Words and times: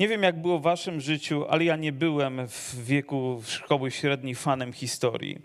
Nie 0.00 0.08
wiem, 0.08 0.22
jak 0.22 0.42
było 0.42 0.58
w 0.58 0.62
waszym 0.62 1.00
życiu, 1.00 1.44
ale 1.48 1.64
ja 1.64 1.76
nie 1.76 1.92
byłem 1.92 2.48
w 2.48 2.84
wieku 2.84 3.42
szkoły 3.46 3.90
średniej 3.90 4.34
fanem 4.34 4.72
historii. 4.72 5.38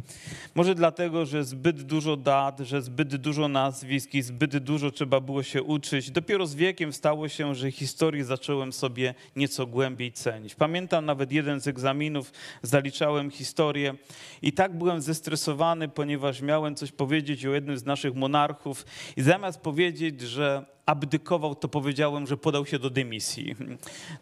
Może 0.55 0.75
dlatego, 0.75 1.25
że 1.25 1.43
zbyt 1.43 1.81
dużo 1.81 2.17
dat, 2.17 2.59
że 2.59 2.81
zbyt 2.81 3.15
dużo 3.15 3.47
nazwisk 3.47 4.13
i 4.13 4.21
zbyt 4.21 4.57
dużo 4.57 4.91
trzeba 4.91 5.19
było 5.19 5.43
się 5.43 5.63
uczyć. 5.63 6.11
Dopiero 6.11 6.47
z 6.47 6.55
wiekiem 6.55 6.93
stało 6.93 7.29
się, 7.29 7.55
że 7.55 7.71
historię 7.71 8.25
zacząłem 8.25 8.73
sobie 8.73 9.13
nieco 9.35 9.67
głębiej 9.67 10.11
cenić. 10.11 10.55
Pamiętam 10.55 11.05
nawet 11.05 11.31
jeden 11.31 11.61
z 11.61 11.67
egzaminów, 11.67 12.31
zaliczałem 12.61 13.31
historię 13.31 13.95
i 14.41 14.53
tak 14.53 14.77
byłem 14.77 15.01
zestresowany, 15.01 15.87
ponieważ 15.87 16.41
miałem 16.41 16.75
coś 16.75 16.91
powiedzieć 16.91 17.45
o 17.45 17.53
jednym 17.53 17.77
z 17.77 17.85
naszych 17.85 18.15
monarchów 18.15 18.85
i 19.17 19.21
zamiast 19.21 19.61
powiedzieć, 19.61 20.21
że 20.21 20.72
abdykował, 20.85 21.55
to 21.55 21.67
powiedziałem, 21.67 22.27
że 22.27 22.37
podał 22.37 22.65
się 22.65 22.79
do 22.79 22.89
dymisji. 22.89 23.55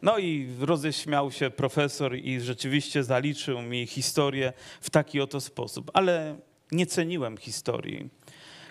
No 0.01 0.17
i 0.17 0.47
roześmiał 0.59 1.31
się 1.31 1.49
profesor 1.49 2.15
i 2.15 2.39
rzeczywiście 2.39 3.03
zaliczył 3.03 3.61
mi 3.61 3.87
historię 3.87 4.53
w 4.81 4.89
taki 4.89 5.21
oto 5.21 5.41
sposób. 5.41 5.91
Ale 5.93 6.35
nie 6.71 6.85
ceniłem 6.85 7.37
historii. 7.37 8.09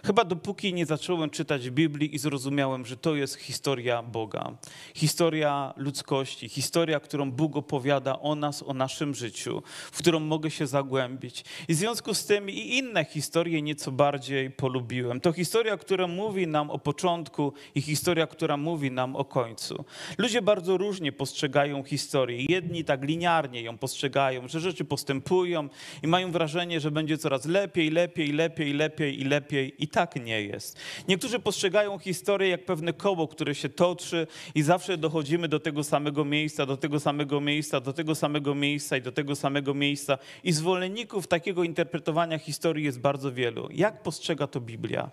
Chyba 0.05 0.25
dopóki 0.25 0.75
nie 0.75 0.87
zacząłem 0.87 1.31
czytać 1.31 1.71
Biblii 1.71 2.15
i 2.15 2.19
zrozumiałem, 2.19 2.87
że 2.87 2.97
to 2.97 3.15
jest 3.15 3.37
historia 3.37 4.03
Boga, 4.03 4.53
historia 4.95 5.75
ludzkości, 5.77 6.49
historia, 6.49 7.01
którą 7.01 7.33
Bóg 7.33 7.57
opowiada 7.57 8.21
o 8.21 8.35
nas, 8.35 8.63
o 8.63 8.75
naszym 8.75 9.15
życiu, 9.15 9.63
w 9.93 9.99
którą 9.99 10.21
mogę 10.21 10.51
się 10.51 10.67
zagłębić. 10.67 11.45
I 11.69 11.75
w 11.75 11.77
związku 11.77 12.15
z 12.15 12.27
tym 12.27 12.51
i 12.51 12.77
inne 12.79 13.05
historie 13.05 13.63
nieco 13.63 13.93
bardziej 13.93 14.51
polubiłem. 14.51 15.21
To 15.21 15.33
historia, 15.33 15.77
która 15.77 16.07
mówi 16.07 16.47
nam 16.47 16.71
o 16.71 16.79
początku 16.79 17.53
i 17.75 17.81
historia, 17.81 18.27
która 18.27 18.57
mówi 18.57 18.91
nam 18.91 19.17
o 19.17 19.25
końcu. 19.25 19.85
Ludzie 20.19 20.43
bardzo 20.43 20.77
różnie 20.77 21.13
postrzegają 21.13 21.83
historię. 21.83 22.45
Jedni 22.49 22.85
tak 22.85 23.05
liniarnie 23.05 23.63
ją 23.63 23.79
postrzegają, 23.79 24.49
że 24.49 24.61
rzeczy 24.61 24.85
postępują 24.85 25.69
i 26.03 26.07
mają 26.07 26.33
wrażenie, 26.33 26.81
że 26.81 26.91
będzie 26.91 27.19
coraz 27.19 27.47
lepiej, 27.47 27.91
lepiej, 27.91 28.33
lepiej, 28.33 28.73
lepiej 28.73 29.21
i 29.21 29.25
lepiej. 29.25 29.75
I 29.79 29.89
tak 29.91 30.25
nie 30.25 30.43
jest. 30.43 30.79
Niektórzy 31.09 31.39
postrzegają 31.39 31.99
historię 31.99 32.49
jak 32.49 32.65
pewne 32.65 32.93
koło, 32.93 33.29
które 33.29 33.55
się 33.55 33.69
toczy 33.69 34.27
i 34.55 34.63
zawsze 34.63 34.99
dochodzimy 34.99 35.49
do 35.49 35.61
tego 35.61 35.85
samego 35.85 36.25
miejsca, 36.25 36.67
do 36.67 36.77
tego 36.77 37.01
samego 37.01 37.41
miejsca, 37.41 37.81
do 37.81 37.93
tego 37.93 38.15
samego 38.15 38.55
miejsca 38.55 38.97
i 38.97 39.03
do 39.03 39.13
tego 39.13 39.37
samego 39.37 39.75
miejsca. 39.75 40.19
I 40.45 40.53
zwolenników 40.53 41.27
takiego 41.27 41.65
interpretowania 41.65 42.39
historii 42.39 42.85
jest 42.85 43.01
bardzo 43.01 43.33
wielu. 43.33 43.69
Jak 43.73 44.03
postrzega 44.03 44.47
to 44.47 44.61
Biblia? 44.61 45.11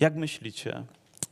Jak 0.00 0.16
myślicie? 0.16 0.84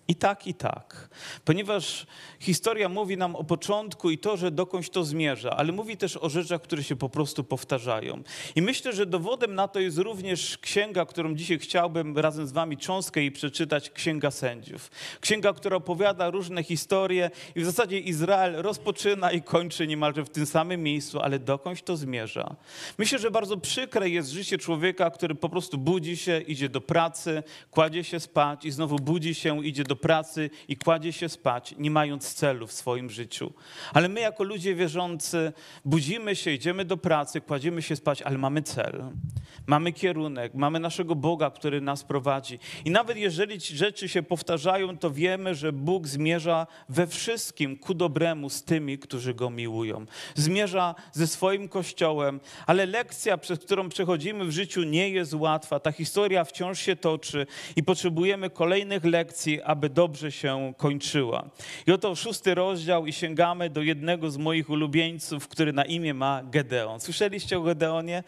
I 0.08 0.14
tak, 0.14 0.46
i 0.46 0.54
tak. 0.54 1.08
Ponieważ 1.44 2.06
historia 2.40 2.88
mówi 2.88 3.16
nam 3.16 3.36
o 3.36 3.44
początku 3.44 4.10
i 4.10 4.18
to, 4.18 4.36
że 4.36 4.50
dokądś 4.50 4.90
to 4.90 5.04
zmierza, 5.04 5.50
ale 5.50 5.72
mówi 5.72 5.96
też 5.96 6.16
o 6.16 6.28
rzeczach, 6.28 6.62
które 6.62 6.84
się 6.84 6.96
po 6.96 7.08
prostu 7.08 7.44
powtarzają. 7.44 8.22
I 8.56 8.62
myślę, 8.62 8.92
że 8.92 9.06
dowodem 9.06 9.54
na 9.54 9.68
to 9.68 9.80
jest 9.80 9.98
również 9.98 10.58
księga, 10.58 11.06
którą 11.06 11.34
dzisiaj 11.34 11.58
chciałbym 11.58 12.18
razem 12.18 12.46
z 12.46 12.52
wami 12.52 12.76
cząstkę 12.76 13.24
i 13.24 13.30
przeczytać, 13.30 13.90
Księga 13.90 14.30
Sędziów. 14.30 14.90
Księga, 15.20 15.52
która 15.52 15.76
opowiada 15.76 16.30
różne 16.30 16.62
historie 16.62 17.30
i 17.54 17.60
w 17.60 17.64
zasadzie 17.64 17.98
Izrael 17.98 18.54
rozpoczyna 18.62 19.32
i 19.32 19.42
kończy 19.42 19.86
niemalże 19.86 20.24
w 20.24 20.30
tym 20.30 20.46
samym 20.46 20.82
miejscu, 20.82 21.20
ale 21.20 21.38
dokądś 21.38 21.82
to 21.82 21.96
zmierza. 21.96 22.56
Myślę, 22.98 23.18
że 23.18 23.30
bardzo 23.30 23.56
przykre 23.56 24.08
jest 24.08 24.30
życie 24.30 24.58
człowieka, 24.58 25.10
który 25.10 25.34
po 25.34 25.48
prostu 25.48 25.78
budzi 25.78 26.16
się, 26.16 26.40
idzie 26.40 26.68
do 26.68 26.80
pracy, 26.80 27.42
kładzie 27.70 28.04
się 28.04 28.20
spać 28.20 28.64
i 28.64 28.70
znowu 28.70 28.96
budzi 28.96 29.34
się, 29.34 29.66
idzie 29.66 29.84
do 29.84 29.99
pracy 30.00 30.50
i 30.68 30.76
kładzie 30.76 31.12
się 31.12 31.28
spać, 31.28 31.74
nie 31.78 31.90
mając 31.90 32.34
celu 32.34 32.66
w 32.66 32.72
swoim 32.72 33.10
życiu. 33.10 33.52
Ale 33.92 34.08
my, 34.08 34.20
jako 34.20 34.44
ludzie 34.44 34.74
wierzący, 34.74 35.52
budzimy 35.84 36.36
się, 36.36 36.50
idziemy 36.50 36.84
do 36.84 36.96
pracy, 36.96 37.40
kładziemy 37.40 37.82
się 37.82 37.96
spać, 37.96 38.22
ale 38.22 38.38
mamy 38.38 38.62
cel. 38.62 39.02
Mamy 39.66 39.92
kierunek, 39.92 40.54
mamy 40.54 40.80
naszego 40.80 41.14
Boga, 41.14 41.50
który 41.50 41.80
nas 41.80 42.04
prowadzi. 42.04 42.58
I 42.84 42.90
nawet 42.90 43.16
jeżeli 43.16 43.60
rzeczy 43.60 44.08
się 44.08 44.22
powtarzają, 44.22 44.98
to 44.98 45.10
wiemy, 45.10 45.54
że 45.54 45.72
Bóg 45.72 46.06
zmierza 46.06 46.66
we 46.88 47.06
wszystkim 47.06 47.78
ku 47.78 47.94
dobremu 47.94 48.50
z 48.50 48.62
tymi, 48.62 48.98
którzy 48.98 49.34
go 49.34 49.50
miłują. 49.50 50.06
Zmierza 50.34 50.94
ze 51.12 51.26
swoim 51.26 51.68
kościołem, 51.68 52.40
ale 52.66 52.86
lekcja, 52.86 53.38
przez 53.38 53.58
którą 53.58 53.88
przechodzimy 53.88 54.44
w 54.44 54.50
życiu, 54.50 54.82
nie 54.82 55.10
jest 55.10 55.34
łatwa. 55.34 55.80
Ta 55.80 55.92
historia 55.92 56.44
wciąż 56.44 56.80
się 56.80 56.96
toczy 56.96 57.46
i 57.76 57.82
potrzebujemy 57.82 58.50
kolejnych 58.50 59.04
lekcji, 59.04 59.62
aby 59.62 59.79
dobrze 59.88 60.32
się 60.32 60.72
kończyła. 60.76 61.50
I 61.86 61.92
oto 61.92 62.14
szósty 62.14 62.54
rozdział 62.54 63.06
i 63.06 63.12
sięgamy 63.12 63.70
do 63.70 63.82
jednego 63.82 64.30
z 64.30 64.36
moich 64.36 64.70
ulubieńców, 64.70 65.48
który 65.48 65.72
na 65.72 65.84
imię 65.84 66.14
ma 66.14 66.42
Gedeon. 66.42 67.00
Słyszeliście 67.00 67.58
o 67.58 67.62
Gedeonie? 67.62 68.24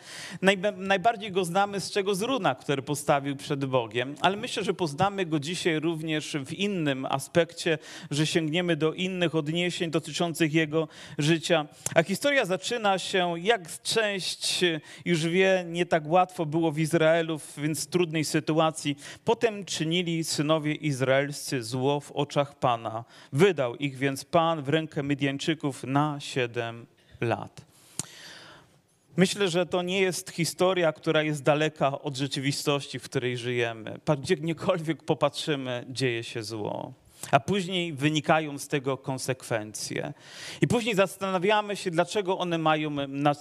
najbardziej 0.76 1.32
go 1.32 1.44
znamy 1.44 1.80
z 1.80 1.90
czego 1.90 2.14
z 2.14 2.22
runa, 2.22 2.54
który 2.54 2.82
postawił 2.82 3.36
przed 3.36 3.64
Bogiem, 3.64 4.14
ale 4.20 4.36
myślę, 4.36 4.64
że 4.64 4.74
poznamy 4.74 5.26
go 5.26 5.40
dzisiaj 5.40 5.80
również 5.80 6.36
w 6.46 6.52
innym 6.52 7.06
aspekcie, 7.06 7.78
że 8.10 8.26
sięgniemy 8.26 8.76
do 8.76 8.92
innych 8.92 9.34
odniesień 9.34 9.90
dotyczących 9.90 10.54
jego 10.54 10.88
życia. 11.18 11.66
A 11.94 12.02
historia 12.02 12.44
zaczyna 12.44 12.98
się, 12.98 13.34
jak 13.38 13.82
część 13.82 14.64
już 15.04 15.26
wie, 15.26 15.64
nie 15.68 15.86
tak 15.86 16.06
łatwo 16.06 16.46
było 16.46 16.72
w 16.72 16.78
Izraelu, 16.78 17.40
więc 17.58 17.84
w 17.84 17.86
trudnej 17.86 18.24
sytuacji. 18.24 18.96
Potem 19.24 19.64
czynili 19.64 20.24
synowie 20.24 20.74
izraelscy 20.74 21.41
zło 21.60 22.00
w 22.00 22.12
oczach 22.12 22.58
Pana. 22.58 23.04
Wydał 23.32 23.76
ich 23.76 23.96
więc 23.96 24.24
Pan 24.24 24.62
w 24.62 24.68
rękę 24.68 25.02
Midianczyków 25.02 25.84
na 25.84 26.20
siedem 26.20 26.86
lat. 27.20 27.64
Myślę, 29.16 29.48
że 29.48 29.66
to 29.66 29.82
nie 29.82 30.00
jest 30.00 30.30
historia, 30.30 30.92
która 30.92 31.22
jest 31.22 31.42
daleka 31.42 32.02
od 32.02 32.16
rzeczywistości, 32.16 32.98
w 32.98 33.04
której 33.04 33.38
żyjemy. 33.38 33.98
Gdziekolwiek 34.18 35.02
popatrzymy, 35.02 35.84
dzieje 35.88 36.24
się 36.24 36.42
zło 36.42 37.01
a 37.30 37.40
później 37.40 37.92
wynikają 37.92 38.58
z 38.58 38.68
tego 38.68 38.96
konsekwencje. 38.96 40.12
I 40.60 40.68
później 40.68 40.94
zastanawiamy 40.94 41.76
się, 41.76 41.90
dlaczego 41.90 42.38
one 42.38 42.58
mają, 42.58 42.96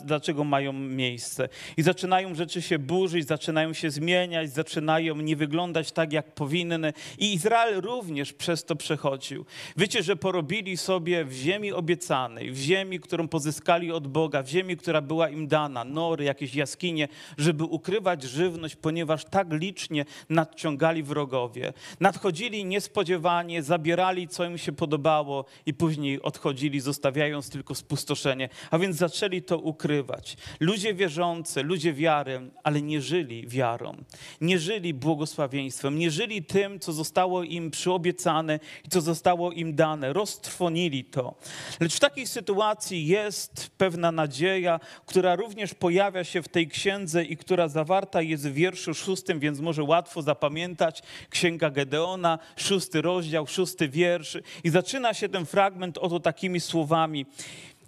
dlaczego 0.05 0.43
mają 0.43 0.73
miejsce. 0.73 1.49
I 1.77 1.81
zaczynają 1.81 2.35
rzeczy 2.35 2.61
się 2.61 2.79
burzyć, 2.79 3.27
zaczynają 3.27 3.73
się 3.73 3.91
zmieniać, 3.91 4.49
zaczynają 4.53 5.15
nie 5.15 5.35
wyglądać 5.35 5.91
tak, 5.91 6.13
jak 6.13 6.33
powinny. 6.35 6.93
I 7.17 7.33
Izrael 7.33 7.81
również 7.81 8.33
przez 8.33 8.65
to 8.65 8.75
przechodził. 8.75 9.45
Wiecie, 9.77 10.03
że 10.03 10.15
porobili 10.15 10.77
sobie 10.77 11.25
w 11.25 11.33
ziemi 11.33 11.71
obiecanej, 11.71 12.51
w 12.51 12.57
ziemi, 12.57 12.99
którą 12.99 13.27
pozyskali 13.27 13.91
od 13.91 14.07
Boga, 14.07 14.43
w 14.43 14.47
ziemi, 14.47 14.77
która 14.77 15.01
była 15.01 15.29
im 15.29 15.47
dana, 15.47 15.83
nory, 15.83 16.23
jakieś 16.23 16.55
jaskinie, 16.55 17.07
żeby 17.37 17.63
ukrywać 17.63 18.23
żywność, 18.23 18.75
ponieważ 18.75 19.25
tak 19.25 19.47
licznie 19.53 20.05
nadciągali 20.29 21.03
wrogowie. 21.03 21.73
Nadchodzili 21.99 22.65
niespodziewanie, 22.65 23.63
zabierali, 23.71 24.27
co 24.27 24.45
im 24.45 24.57
się 24.57 24.71
podobało 24.71 25.45
i 25.65 25.73
później 25.73 26.21
odchodzili, 26.21 26.79
zostawiając 26.79 27.49
tylko 27.49 27.75
spustoszenie. 27.75 28.49
A 28.71 28.77
więc 28.77 28.97
zaczęli 28.97 29.41
to 29.41 29.57
ukrywać. 29.57 30.37
Ludzie 30.59 30.93
wierzący, 30.93 31.63
ludzie 31.63 31.93
wiary, 31.93 32.51
ale 32.63 32.81
nie 32.81 33.01
żyli 33.01 33.47
wiarą. 33.47 33.97
Nie 34.41 34.59
żyli 34.59 34.93
błogosławieństwem, 34.93 35.99
nie 35.99 36.11
żyli 36.11 36.43
tym, 36.43 36.79
co 36.79 36.93
zostało 36.93 37.43
im 37.43 37.71
przyobiecane 37.71 38.59
i 38.85 38.89
co 38.89 39.01
zostało 39.01 39.51
im 39.51 39.75
dane. 39.75 40.13
Roztrwonili 40.13 41.03
to. 41.05 41.35
Lecz 41.79 41.95
w 41.95 41.99
takiej 41.99 42.27
sytuacji 42.27 43.07
jest 43.07 43.71
pewna 43.77 44.11
nadzieja, 44.11 44.79
która 45.05 45.35
również 45.35 45.73
pojawia 45.73 46.23
się 46.23 46.41
w 46.41 46.47
tej 46.47 46.67
księdze 46.67 47.23
i 47.23 47.37
która 47.37 47.67
zawarta 47.67 48.21
jest 48.21 48.49
w 48.49 48.53
wierszu 48.53 48.93
szóstym, 48.93 49.39
więc 49.39 49.59
może 49.59 49.83
łatwo 49.83 50.21
zapamiętać. 50.21 51.01
Księga 51.29 51.69
Gedeona, 51.69 52.39
szósty 52.55 53.01
rozdział, 53.01 53.47
szósty 53.47 53.60
szósty 53.61 53.89
wiersz. 53.89 54.37
I 54.63 54.69
zaczyna 54.69 55.13
się 55.13 55.29
ten 55.29 55.45
fragment 55.45 55.97
oto 55.97 56.19
takimi 56.19 56.59
słowami. 56.59 57.25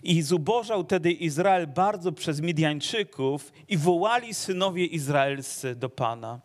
I 0.04 0.22
zubożał 0.22 0.84
wtedy 0.84 1.12
Izrael 1.12 1.68
bardzo 1.68 2.12
przez 2.12 2.42
Midianczyków 2.42 3.52
i 3.70 3.78
wołali 3.78 4.34
synowie 4.34 4.86
izraelscy 4.86 5.75
do 5.75 5.90
Pana. 5.90 6.40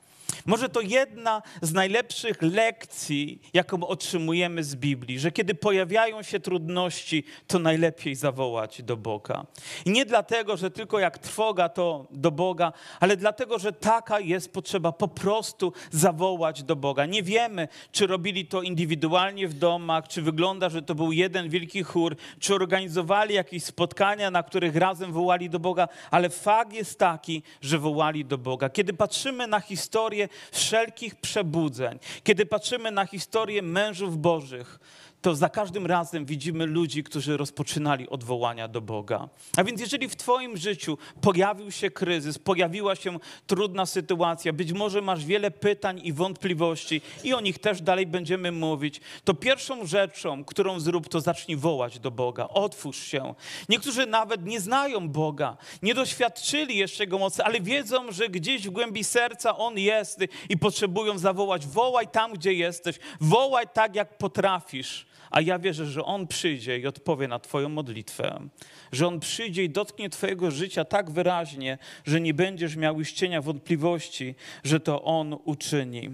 Może 0.46 0.68
to 0.68 0.80
jedna 0.80 1.42
z 1.62 1.72
najlepszych 1.72 2.42
lekcji, 2.42 3.42
jaką 3.54 3.86
otrzymujemy 3.86 4.64
z 4.64 4.74
Biblii, 4.74 5.18
że 5.18 5.32
kiedy 5.32 5.54
pojawiają 5.54 6.22
się 6.22 6.40
trudności, 6.40 7.24
to 7.46 7.58
najlepiej 7.58 8.14
zawołać 8.14 8.82
do 8.82 8.96
Boga. 8.96 9.46
I 9.84 9.90
nie 9.90 10.04
dlatego, 10.04 10.56
że 10.56 10.70
tylko 10.70 10.98
jak 10.98 11.18
trwoga 11.18 11.68
to 11.68 12.06
do 12.10 12.30
Boga, 12.30 12.72
ale 13.00 13.16
dlatego, 13.16 13.58
że 13.58 13.72
taka 13.72 14.20
jest 14.20 14.52
potrzeba 14.52 14.92
po 14.92 15.08
prostu 15.08 15.72
zawołać 15.90 16.62
do 16.62 16.76
Boga. 16.76 17.06
Nie 17.06 17.22
wiemy, 17.22 17.68
czy 17.92 18.06
robili 18.06 18.46
to 18.46 18.62
indywidualnie 18.62 19.48
w 19.48 19.54
domach, 19.54 20.08
czy 20.08 20.22
wygląda, 20.22 20.68
że 20.68 20.82
to 20.82 20.94
był 20.94 21.12
jeden 21.12 21.48
wielki 21.48 21.82
chór, 21.82 22.16
czy 22.38 22.54
organizowali 22.54 23.34
jakieś 23.34 23.64
spotkania, 23.64 24.30
na 24.30 24.42
których 24.42 24.76
razem 24.76 25.12
wołali 25.12 25.50
do 25.50 25.58
Boga, 25.58 25.88
ale 26.10 26.30
fakt 26.30 26.72
jest 26.72 26.98
taki, 26.98 27.42
że 27.60 27.78
wołali 27.78 28.24
do 28.24 28.38
Boga. 28.38 28.70
Kiedy 28.70 28.92
patrzymy 28.92 29.46
na 29.46 29.60
historię 29.60 30.27
wszelkich 30.52 31.14
przebudzeń, 31.14 31.98
kiedy 32.24 32.46
patrzymy 32.46 32.90
na 32.90 33.06
historię 33.06 33.62
mężów 33.62 34.18
bożych, 34.18 34.78
to 35.22 35.34
za 35.34 35.48
każdym 35.48 35.86
razem 35.86 36.26
widzimy 36.26 36.66
ludzi, 36.66 37.04
którzy 37.04 37.36
rozpoczynali 37.36 38.08
odwołania 38.08 38.68
do 38.68 38.80
Boga. 38.80 39.28
A 39.56 39.64
więc 39.64 39.80
jeżeli 39.80 40.08
w 40.08 40.16
Twoim 40.16 40.56
życiu 40.56 40.98
pojawił 41.20 41.70
się 41.70 41.90
kryzys, 41.90 42.38
pojawiła 42.38 42.96
się 42.96 43.18
trudna 43.46 43.86
sytuacja, 43.86 44.52
być 44.52 44.72
może 44.72 45.02
masz 45.02 45.24
wiele 45.24 45.50
pytań 45.50 46.00
i 46.04 46.12
wątpliwości 46.12 47.00
i 47.24 47.34
o 47.34 47.40
nich 47.40 47.58
też 47.58 47.82
dalej 47.82 48.06
będziemy 48.06 48.52
mówić, 48.52 49.00
to 49.24 49.34
pierwszą 49.34 49.86
rzeczą, 49.86 50.44
którą 50.44 50.80
zrób, 50.80 51.08
to 51.08 51.20
zacznij 51.20 51.56
wołać 51.56 51.98
do 51.98 52.10
Boga. 52.10 52.48
Otwórz 52.48 52.98
się. 52.98 53.34
Niektórzy 53.68 54.06
nawet 54.06 54.46
nie 54.46 54.60
znają 54.60 55.08
Boga, 55.08 55.56
nie 55.82 55.94
doświadczyli 55.94 56.76
jeszcze 56.76 57.04
Jego 57.04 57.18
mocy, 57.18 57.44
ale 57.44 57.60
wiedzą, 57.60 58.12
że 58.12 58.28
gdzieś 58.28 58.68
w 58.68 58.70
głębi 58.70 59.04
serca 59.04 59.56
On 59.56 59.78
jest 59.78 60.20
i 60.48 60.58
potrzebują 60.58 61.18
zawołać. 61.18 61.66
Wołaj 61.66 62.08
tam, 62.08 62.32
gdzie 62.32 62.52
jesteś. 62.52 62.98
Wołaj 63.20 63.66
tak, 63.74 63.94
jak 63.94 64.18
potrafisz. 64.18 65.08
A 65.30 65.40
ja 65.40 65.58
wierzę, 65.58 65.86
że 65.86 66.04
On 66.04 66.26
przyjdzie 66.26 66.78
i 66.78 66.86
odpowie 66.86 67.28
na 67.28 67.38
Twoją 67.38 67.68
modlitwę. 67.68 68.48
Że 68.92 69.06
On 69.06 69.20
przyjdzie 69.20 69.64
i 69.64 69.70
dotknie 69.70 70.10
Twojego 70.10 70.50
życia 70.50 70.84
tak 70.84 71.10
wyraźnie, 71.10 71.78
że 72.04 72.20
nie 72.20 72.34
będziesz 72.34 72.76
miał 72.76 72.98
już 72.98 73.12
cienia 73.12 73.42
wątpliwości, 73.42 74.34
że 74.64 74.80
to 74.80 75.04
On 75.04 75.36
uczyni. 75.44 76.10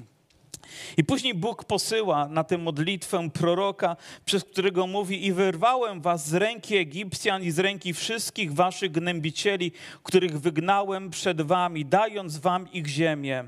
I 0.97 1.05
później 1.05 1.35
Bóg 1.35 1.65
posyła 1.65 2.29
na 2.29 2.45
tę 2.45 2.59
modlitwę 2.59 3.31
proroka, 3.31 3.97
przez 4.25 4.45
którego 4.45 4.87
mówi: 4.87 5.27
I 5.27 5.33
wyrwałem 5.33 6.01
was 6.01 6.29
z 6.29 6.35
ręki 6.35 6.77
Egipcjan 6.77 7.43
i 7.43 7.51
z 7.51 7.59
ręki 7.59 7.95
wszystkich 7.95 8.55
waszych 8.55 8.91
gnębicieli, 8.91 9.73
których 10.03 10.41
wygnałem 10.41 11.11
przed 11.11 11.43
wami, 11.43 11.85
dając 11.85 12.39
wam 12.39 12.73
ich 12.73 12.87
ziemię. 12.87 13.45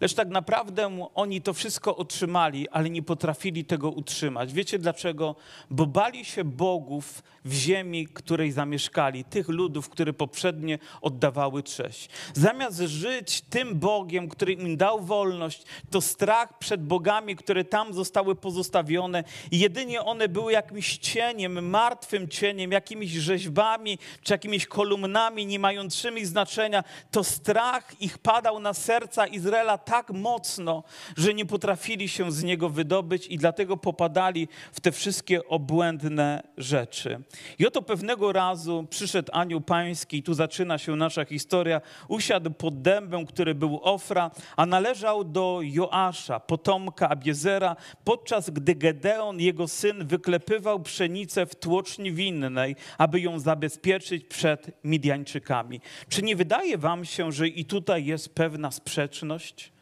Lecz 0.00 0.14
tak 0.14 0.28
naprawdę 0.28 1.08
oni 1.14 1.40
to 1.40 1.54
wszystko 1.54 1.96
otrzymali, 1.96 2.68
ale 2.68 2.90
nie 2.90 3.02
potrafili 3.02 3.64
tego 3.64 3.90
utrzymać. 3.90 4.52
Wiecie 4.52 4.78
dlaczego? 4.78 5.36
Bo 5.70 5.86
bali 5.86 6.24
się 6.24 6.44
bogów 6.44 7.22
w 7.44 7.52
ziemi, 7.52 8.06
której 8.06 8.52
zamieszkali, 8.52 9.24
tych 9.24 9.48
ludów, 9.48 9.88
które 9.88 10.12
poprzednio 10.12 10.76
oddawały 11.00 11.62
cześć. 11.62 12.08
Zamiast 12.34 12.78
żyć 12.78 13.40
tym 13.40 13.78
Bogiem, 13.78 14.28
który 14.28 14.52
im 14.52 14.76
dał 14.76 15.00
wolność, 15.00 15.62
to 15.90 16.00
strach 16.00 16.58
przed 16.58 16.82
bogami, 16.82 17.36
które 17.36 17.64
tam 17.64 17.94
zostały 17.94 18.34
pozostawione, 18.34 19.24
jedynie 19.52 20.02
one 20.02 20.28
były 20.28 20.52
jakimś 20.52 20.98
cieniem, 20.98 21.68
martwym 21.68 22.28
cieniem, 22.28 22.72
jakimiś 22.72 23.10
rzeźbami 23.10 23.98
czy 24.22 24.32
jakimiś 24.32 24.66
kolumnami 24.66 25.46
nie 25.46 25.58
mającymi 25.58 26.26
znaczenia, 26.26 26.84
to 27.10 27.24
strach 27.24 28.00
ich 28.00 28.18
padał 28.18 28.60
na 28.60 28.74
serca 28.74 29.26
Izraela 29.26 29.78
tak 29.88 30.10
mocno, 30.10 30.82
że 31.16 31.34
nie 31.34 31.46
potrafili 31.46 32.08
się 32.08 32.32
z 32.32 32.42
niego 32.42 32.68
wydobyć 32.68 33.26
i 33.26 33.38
dlatego 33.38 33.76
popadali 33.76 34.48
w 34.72 34.80
te 34.80 34.92
wszystkie 34.92 35.48
obłędne 35.48 36.42
rzeczy. 36.56 37.20
I 37.58 37.66
oto 37.66 37.82
pewnego 37.82 38.32
razu 38.32 38.86
przyszedł 38.90 39.32
anioł 39.32 39.60
pański, 39.60 40.22
tu 40.22 40.34
zaczyna 40.34 40.78
się 40.78 40.96
nasza 40.96 41.24
historia, 41.24 41.80
usiadł 42.08 42.50
pod 42.50 42.82
dębem, 42.82 43.26
który 43.26 43.54
był 43.54 43.80
Ofra, 43.82 44.30
a 44.56 44.66
należał 44.66 45.24
do 45.24 45.60
Joasza, 45.62 46.40
potomka 46.40 47.08
Abiezera, 47.08 47.76
podczas 48.04 48.50
gdy 48.50 48.74
Gedeon, 48.74 49.40
jego 49.40 49.68
syn, 49.68 50.06
wyklepywał 50.06 50.80
pszenicę 50.80 51.46
w 51.46 51.54
tłoczni 51.54 52.12
winnej, 52.12 52.76
aby 52.98 53.20
ją 53.20 53.38
zabezpieczyć 53.38 54.24
przed 54.24 54.84
Midianczykami. 54.84 55.80
Czy 56.08 56.22
nie 56.22 56.36
wydaje 56.36 56.78
wam 56.78 57.04
się, 57.04 57.32
że 57.32 57.48
i 57.48 57.64
tutaj 57.64 58.04
jest 58.04 58.34
pewna 58.34 58.70
sprzeczność? 58.70 59.77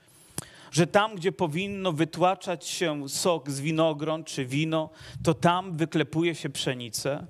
Że 0.76 0.86
tam, 0.86 1.14
gdzie 1.14 1.32
powinno 1.32 1.92
wytłaczać 1.92 2.66
się 2.66 3.08
sok 3.08 3.50
z 3.50 3.60
winogron 3.60 4.24
czy 4.24 4.46
wino, 4.46 4.90
to 5.24 5.34
tam 5.34 5.76
wyklepuje 5.76 6.34
się 6.34 6.50
pszenicę. 6.50 7.26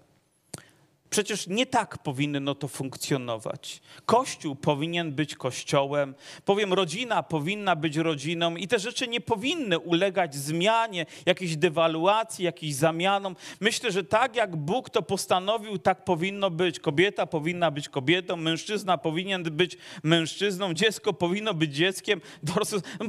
Przecież 1.11 1.47
nie 1.47 1.67
tak 1.67 1.99
powinno 1.99 2.55
to 2.55 2.69
funkcjonować. 2.69 3.81
Kościół 4.07 4.57
powinien 4.57 5.13
być 5.13 5.35
kościołem, 5.35 6.15
powiem, 6.45 6.73
rodzina 6.73 7.23
powinna 7.23 7.77
być 7.77 7.97
rodziną 7.97 8.57
i 8.57 8.69
te 8.69 8.79
rzeczy 8.79 9.09
nie 9.09 9.21
powinny 9.21 9.79
ulegać 9.79 10.35
zmianie, 10.35 11.07
jakiejś 11.27 11.57
dewaluacji, 11.57 12.45
jakiejś 12.45 12.75
zamianom. 12.75 13.37
Myślę, 13.61 13.93
że 13.93 14.05
tak 14.05 14.37
jak 14.37 14.57
Bóg 14.57 14.91
to 14.91 15.03
postanowił, 15.03 15.79
tak 15.79 16.05
powinno 16.05 16.51
być. 16.51 16.81
Kobieta 16.81 17.27
powinna 17.27 17.71
być 17.71 17.89
kobietą, 17.89 18.37
mężczyzna 18.37 18.99
powinien 18.99 19.43
być 19.43 19.77
mężczyzną, 20.03 20.75
dziecko 20.75 21.13
powinno 21.13 21.55
być 21.55 21.75
dzieckiem. 21.75 22.21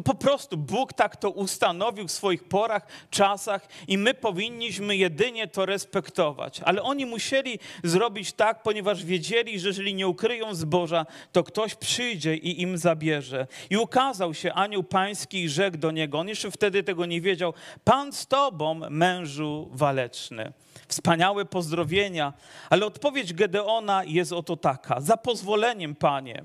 Po 0.06 0.16
prostu 0.16 0.58
Bóg 0.58 0.94
tak 0.94 1.16
to 1.16 1.30
ustanowił 1.30 2.08
w 2.08 2.12
swoich 2.12 2.44
porach, 2.44 2.88
czasach 3.10 3.68
i 3.88 3.98
my 3.98 4.14
powinniśmy 4.14 4.98
jedynie 4.98 5.48
to 5.48 5.66
respektować. 5.66 6.62
Ale 6.62 6.84
oni 6.84 7.06
musieli 7.06 7.60
zrobić 7.90 8.34
tak, 8.34 8.64
ponieważ 8.64 9.06
wiedzieli, 9.06 9.60
że 9.60 9.68
jeżeli 9.68 9.94
nie 9.94 10.08
ukryją 10.08 10.56
zboża, 10.56 11.06
to 11.32 11.44
ktoś 11.44 11.76
przyjdzie 11.76 12.36
i 12.36 12.62
im 12.62 12.78
zabierze. 12.78 13.48
I 13.70 13.78
ukazał 13.78 14.34
się 14.34 14.54
anioł 14.54 14.84
pański 14.84 15.44
i 15.44 15.50
rzekł 15.50 15.78
do 15.78 15.92
niego, 15.92 16.20
on 16.20 16.28
jeszcze 16.28 16.52
wtedy 16.52 16.84
tego 16.84 17.06
nie 17.06 17.22
wiedział, 17.22 17.54
Pan 17.84 18.14
z 18.14 18.28
tobą, 18.28 18.74
mężu 18.90 19.70
waleczny. 19.72 20.54
Wspaniałe 20.88 21.46
pozdrowienia, 21.46 22.34
ale 22.70 22.86
odpowiedź 22.86 23.34
Gedeona 23.34 24.04
jest 24.04 24.34
oto 24.34 24.58
taka: 24.58 25.02
Za 25.02 25.18
pozwoleniem, 25.18 25.96
panie. 25.96 26.44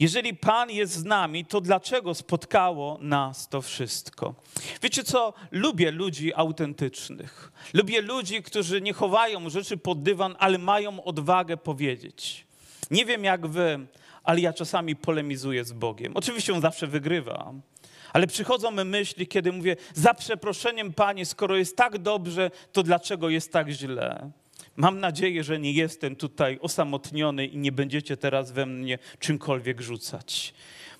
Jeżeli 0.00 0.34
Pan 0.34 0.70
jest 0.70 0.92
z 0.92 1.04
nami, 1.04 1.44
to 1.44 1.60
dlaczego 1.60 2.14
spotkało 2.14 2.98
nas 3.00 3.48
to 3.48 3.62
wszystko? 3.62 4.34
Wiecie 4.82 5.04
co? 5.04 5.32
Lubię 5.50 5.90
ludzi 5.90 6.34
autentycznych. 6.34 7.52
Lubię 7.74 8.00
ludzi, 8.00 8.42
którzy 8.42 8.80
nie 8.80 8.92
chowają 8.92 9.50
rzeczy 9.50 9.76
pod 9.76 10.02
dywan, 10.02 10.36
ale 10.38 10.58
mają 10.58 11.04
odwagę 11.04 11.56
powiedzieć. 11.56 12.46
Nie 12.90 13.04
wiem 13.04 13.24
jak 13.24 13.46
wy, 13.46 13.86
ale 14.24 14.40
ja 14.40 14.52
czasami 14.52 14.96
polemizuję 14.96 15.64
z 15.64 15.72
Bogiem. 15.72 16.12
Oczywiście 16.16 16.54
on 16.54 16.60
zawsze 16.60 16.86
wygrywa. 16.86 17.52
Ale 18.12 18.26
przychodzą 18.26 18.70
mi 18.70 18.84
myśli, 18.84 19.26
kiedy 19.26 19.52
mówię, 19.52 19.76
za 19.94 20.14
przeproszeniem, 20.14 20.92
Panie, 20.92 21.26
skoro 21.26 21.56
jest 21.56 21.76
tak 21.76 21.98
dobrze, 21.98 22.50
to 22.72 22.82
dlaczego 22.82 23.28
jest 23.28 23.52
tak 23.52 23.68
źle? 23.68 24.30
Mam 24.80 25.00
nadzieję, 25.00 25.44
że 25.44 25.58
nie 25.58 25.72
jestem 25.72 26.16
tutaj 26.16 26.58
osamotniony 26.62 27.46
i 27.46 27.58
nie 27.58 27.72
będziecie 27.72 28.16
teraz 28.16 28.52
we 28.52 28.66
mnie 28.66 28.98
czymkolwiek 29.18 29.80
rzucać. 29.80 30.54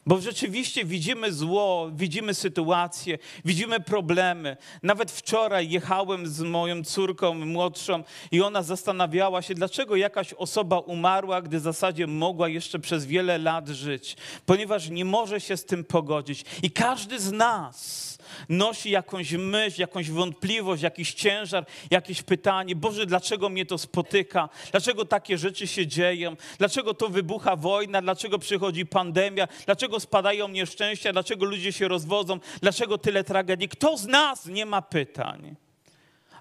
Bo 0.07 0.21
rzeczywiście 0.21 0.85
widzimy 0.85 1.33
zło, 1.33 1.91
widzimy 1.95 2.35
sytuacje, 2.35 3.19
widzimy 3.45 3.81
problemy. 3.81 4.57
Nawet 4.83 5.11
wczoraj 5.11 5.71
jechałem 5.71 6.27
z 6.27 6.41
moją 6.41 6.85
córką 6.85 7.35
młodszą 7.35 8.05
i 8.31 8.43
ona 8.43 8.63
zastanawiała 8.63 9.43
się, 9.43 9.55
dlaczego 9.55 9.97
jakaś 9.97 10.33
osoba 10.33 10.79
umarła, 10.79 11.43
gdy 11.43 11.59
w 11.59 11.63
zasadzie 11.63 12.07
mogła 12.07 12.49
jeszcze 12.49 12.79
przez 12.79 13.07
wiele 13.07 13.39
lat 13.39 13.69
żyć, 13.69 14.17
ponieważ 14.47 14.91
nie 14.91 15.05
może 15.05 15.41
się 15.41 15.57
z 15.57 15.65
tym 15.65 15.85
pogodzić. 15.85 16.45
I 16.63 16.71
każdy 16.71 17.21
z 17.21 17.33
nas 17.33 18.19
nosi 18.49 18.91
jakąś 18.91 19.33
myśl, 19.33 19.81
jakąś 19.81 20.11
wątpliwość, 20.11 20.83
jakiś 20.83 21.15
ciężar, 21.15 21.67
jakieś 21.91 22.23
pytanie. 22.23 22.77
Boże, 22.77 23.07
dlaczego 23.07 23.49
mnie 23.49 23.67
to 23.67 23.79
spotyka? 23.79 24.49
Dlaczego 24.71 25.05
takie 25.05 25.39
rzeczy 25.39 25.67
się 25.67 25.87
dzieją? 25.87 26.37
Dlaczego 26.59 26.95
to 26.95 27.09
wybucha 27.09 27.57
wojna? 27.57 28.03
Dlaczego 28.03 28.39
przychodzi 28.39 28.87
pandemia? 28.87 29.49
Dlaczego 29.67 30.01
spadają 30.01 30.49
nieszczęścia? 30.49 31.13
Dlaczego 31.13 31.45
ludzie 31.45 31.73
się 31.73 31.89
rozwodzą? 31.89 32.41
Dlaczego 32.61 32.99
tyle 32.99 33.25
tragedii? 33.25 33.69
Kto 33.69 33.97
z 33.97 34.07
nas 34.07 34.47
nie 34.47 34.67
ma 34.67 34.83
pytań? 34.83 35.57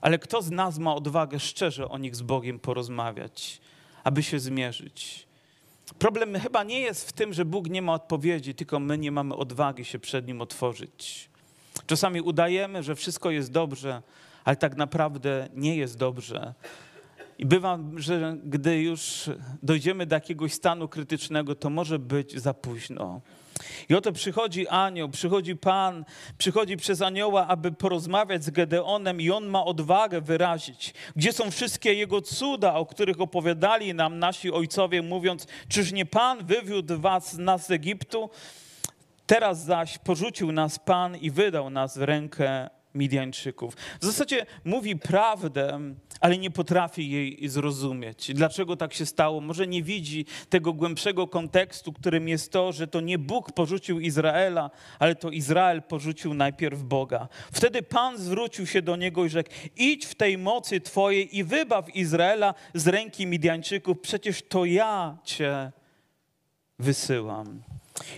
Ale 0.02 0.20
kto 0.20 0.42
z 0.42 0.52
nas 0.52 0.78
ma 0.78 0.96
odwagę 0.96 1.40
szczerze 1.40 1.90
o 1.90 1.98
nich 1.98 2.16
z 2.16 2.22
Bogiem 2.22 2.60
porozmawiać, 2.60 3.62
aby 4.04 4.24
się 4.24 4.40
zmierzyć? 4.40 5.30
Problem 6.00 6.40
chyba 6.40 6.64
nie 6.64 6.80
jest 6.80 7.10
w 7.10 7.12
tym, 7.12 7.34
że 7.34 7.46
Bóg 7.46 7.70
nie 7.70 7.82
ma 7.82 7.94
odpowiedzi, 7.94 8.56
tylko 8.56 8.80
my 8.80 8.98
nie 8.98 9.12
mamy 9.12 9.36
odwagi 9.36 9.86
się 9.86 10.00
przed 10.00 10.28
Nim 10.28 10.42
otworzyć. 10.42 11.29
Czasami 11.88 12.22
udajemy, 12.22 12.84
że 12.84 12.96
wszystko 12.96 13.32
jest 13.32 13.52
dobrze, 13.52 14.02
ale 14.46 14.56
tak 14.56 14.76
naprawdę 14.78 15.50
nie 15.54 15.76
jest 15.76 15.98
dobrze. 15.98 16.54
I 17.38 17.46
bywa, 17.46 17.80
że 17.96 18.38
gdy 18.44 18.82
już 18.82 19.30
dojdziemy 19.64 20.06
do 20.06 20.16
jakiegoś 20.16 20.54
stanu 20.54 20.88
krytycznego, 20.88 21.56
to 21.56 21.70
może 21.70 22.00
być 22.00 22.40
za 22.42 22.54
późno. 22.54 23.22
I 23.90 23.96
oto 23.96 24.12
przychodzi 24.12 24.68
anioł, 24.68 25.10
przychodzi 25.10 25.56
Pan, 25.56 26.06
przychodzi 26.38 26.78
przez 26.78 27.02
anioła, 27.02 27.48
aby 27.48 27.72
porozmawiać 27.72 28.44
z 28.44 28.50
Gedeonem, 28.50 29.22
i 29.22 29.32
on 29.32 29.46
ma 29.46 29.66
odwagę 29.66 30.22
wyrazić, 30.22 30.94
gdzie 31.16 31.34
są 31.34 31.52
wszystkie 31.52 31.94
jego 31.94 32.22
cuda, 32.22 32.74
o 32.74 32.86
których 32.86 33.22
opowiadali 33.22 33.94
nam 33.94 34.20
nasi 34.20 34.52
ojcowie, 34.52 35.02
mówiąc: 35.02 35.48
Czyż 35.68 35.92
nie 35.92 36.06
Pan 36.06 36.46
wywiódł 36.46 37.00
was 37.00 37.38
nas 37.38 37.66
z 37.66 37.72
Egiptu? 37.72 38.30
Teraz 39.30 39.66
zaś 39.66 39.98
porzucił 39.98 40.52
nas 40.52 40.80
Pan 40.80 41.18
i 41.18 41.32
wydał 41.32 41.70
nas 41.70 41.98
w 41.98 42.02
rękę 42.02 42.70
Midianczyków. 42.96 43.76
W 44.02 44.06
zasadzie 44.06 44.46
mówi 44.64 44.96
prawdę, 44.96 45.80
ale 46.20 46.38
nie 46.38 46.52
potrafi 46.52 47.10
jej 47.10 47.50
zrozumieć. 47.50 48.32
Dlaczego 48.34 48.76
tak 48.76 48.94
się 48.94 49.06
stało? 49.06 49.42
Może 49.42 49.68
nie 49.68 49.84
widzi 49.84 50.26
tego 50.50 50.74
głębszego 50.74 51.28
kontekstu, 51.28 51.94
którym 51.94 52.28
jest 52.28 52.52
to, 52.52 52.72
że 52.72 52.88
to 52.88 53.02
nie 53.02 53.18
Bóg 53.18 53.52
porzucił 53.52 54.00
Izraela, 54.00 54.72
ale 55.00 55.16
to 55.16 55.30
Izrael 55.30 55.82
porzucił 55.82 56.34
najpierw 56.34 56.84
Boga. 56.84 57.28
Wtedy 57.52 57.82
Pan 57.82 58.18
zwrócił 58.18 58.68
się 58.68 58.82
do 58.82 58.96
niego 58.96 59.26
i 59.26 59.30
rzekł: 59.30 59.50
Idź 59.78 60.06
w 60.06 60.16
tej 60.16 60.38
mocy 60.38 60.82
Twojej 60.82 61.38
i 61.38 61.44
wybaw 61.44 61.96
Izraela 61.96 62.54
z 62.74 62.88
ręki 62.88 63.28
Midianczyków, 63.28 64.00
przecież 64.00 64.42
to 64.42 64.66
ja 64.66 65.18
Cię 65.24 65.72
wysyłam. 66.80 67.69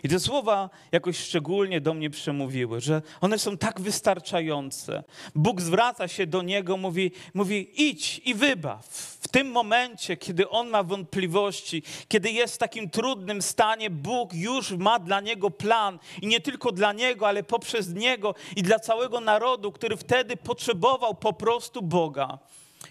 I 0.04 0.10
te 0.10 0.20
słowa 0.20 0.70
jakoś 0.92 1.18
szczególnie 1.18 1.82
do 1.82 1.94
mnie 1.94 2.10
przemówiły, 2.10 2.82
że 2.82 3.02
one 3.22 3.40
są 3.40 3.58
tak 3.58 3.82
wystarczające. 3.82 5.04
Bóg 5.36 5.62
zwraca 5.62 6.08
się 6.08 6.28
do 6.28 6.42
niego, 6.42 6.78
mówi, 6.78 7.12
mówi 7.34 7.90
idź 7.90 8.22
i 8.26 8.34
wybaw. 8.34 8.88
W 9.22 9.28
tym 9.28 9.52
momencie, 9.52 10.18
kiedy 10.18 10.50
on 10.50 10.70
ma 10.70 10.84
wątpliwości, 10.84 11.84
kiedy 12.08 12.32
jest 12.32 12.56
w 12.56 12.58
takim 12.58 12.90
trudnym 12.90 13.42
stanie, 13.42 13.90
Bóg 13.90 14.34
już 14.34 14.72
ma 14.72 15.00
dla 15.00 15.22
niego 15.22 15.50
plan. 15.50 16.00
I 16.22 16.28
nie 16.28 16.42
tylko 16.42 16.72
dla 16.72 16.94
niego, 16.94 17.28
ale 17.28 17.44
poprzez 17.44 17.94
niego 17.94 18.36
i 18.56 18.64
dla 18.64 18.80
całego 18.80 19.20
narodu, 19.20 19.72
który 19.72 19.98
wtedy 19.98 20.38
potrzebował 20.38 21.16
po 21.16 21.34
prostu 21.34 21.82
Boga. 21.82 22.40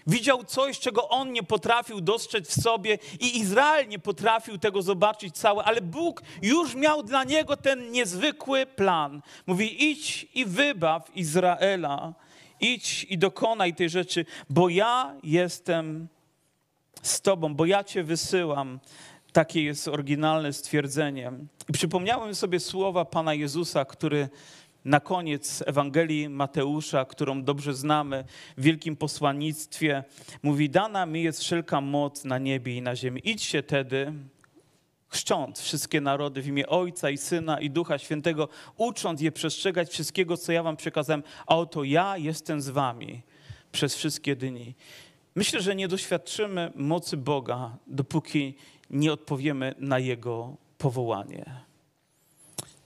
Widział 0.07 0.43
coś, 0.43 0.79
czego 0.79 1.09
on 1.09 1.31
nie 1.31 1.43
potrafił 1.43 2.01
dostrzec 2.01 2.47
w 2.47 2.61
sobie 2.61 2.97
i 3.19 3.39
Izrael 3.39 3.87
nie 3.87 3.99
potrafił 3.99 4.57
tego 4.57 4.81
zobaczyć 4.81 5.37
całe, 5.37 5.63
ale 5.63 5.81
Bóg 5.81 6.21
już 6.41 6.75
miał 6.75 7.03
dla 7.03 7.23
niego 7.23 7.57
ten 7.57 7.91
niezwykły 7.91 8.65
plan. 8.65 9.21
Mówi: 9.47 9.89
idź 9.91 10.27
i 10.35 10.45
wybaw 10.45 11.15
Izraela, 11.15 12.13
idź 12.59 13.03
i 13.09 13.17
dokonaj 13.17 13.73
tej 13.73 13.89
rzeczy, 13.89 14.25
bo 14.49 14.69
ja 14.69 15.15
jestem 15.23 16.07
z 17.01 17.21
tobą, 17.21 17.55
bo 17.55 17.65
ja 17.65 17.83
cię 17.83 18.03
wysyłam. 18.03 18.79
Takie 19.33 19.63
jest 19.63 19.87
oryginalne 19.87 20.53
stwierdzenie. 20.53 21.31
I 21.69 21.73
przypomniałem 21.73 22.35
sobie 22.35 22.59
słowa 22.59 23.05
Pana 23.05 23.33
Jezusa, 23.33 23.85
który 23.85 24.29
na 24.85 24.99
koniec 24.99 25.63
Ewangelii 25.65 26.29
Mateusza, 26.29 27.05
którą 27.05 27.43
dobrze 27.43 27.73
znamy, 27.73 28.23
w 28.57 28.61
wielkim 28.61 28.95
posłannictwie, 28.95 30.03
mówi: 30.43 30.69
Dana 30.69 31.05
mi 31.05 31.23
jest 31.23 31.39
wszelka 31.39 31.81
moc 31.81 32.25
na 32.25 32.37
niebie 32.37 32.77
i 32.77 32.81
na 32.81 32.95
ziemi. 32.95 33.21
Idźcie 33.23 33.63
tedy, 33.63 34.13
chrzcząc 35.07 35.59
wszystkie 35.59 36.01
narody 36.01 36.41
w 36.41 36.47
imię 36.47 36.67
Ojca 36.67 37.09
i 37.09 37.17
Syna 37.17 37.59
i 37.59 37.69
Ducha 37.69 37.97
Świętego, 37.97 38.49
ucząc 38.77 39.21
je 39.21 39.31
przestrzegać 39.31 39.89
wszystkiego, 39.89 40.37
co 40.37 40.51
ja 40.51 40.63
wam 40.63 40.77
przekazałem, 40.77 41.23
a 41.47 41.57
oto 41.57 41.83
ja 41.83 42.17
jestem 42.17 42.61
z 42.61 42.69
wami 42.69 43.21
przez 43.71 43.95
wszystkie 43.95 44.35
dni. 44.35 44.75
Myślę, 45.35 45.61
że 45.61 45.75
nie 45.75 45.87
doświadczymy 45.87 46.71
mocy 46.75 47.17
Boga, 47.17 47.77
dopóki 47.87 48.55
nie 48.89 49.13
odpowiemy 49.13 49.75
na 49.79 49.99
Jego 49.99 50.55
powołanie. 50.77 51.70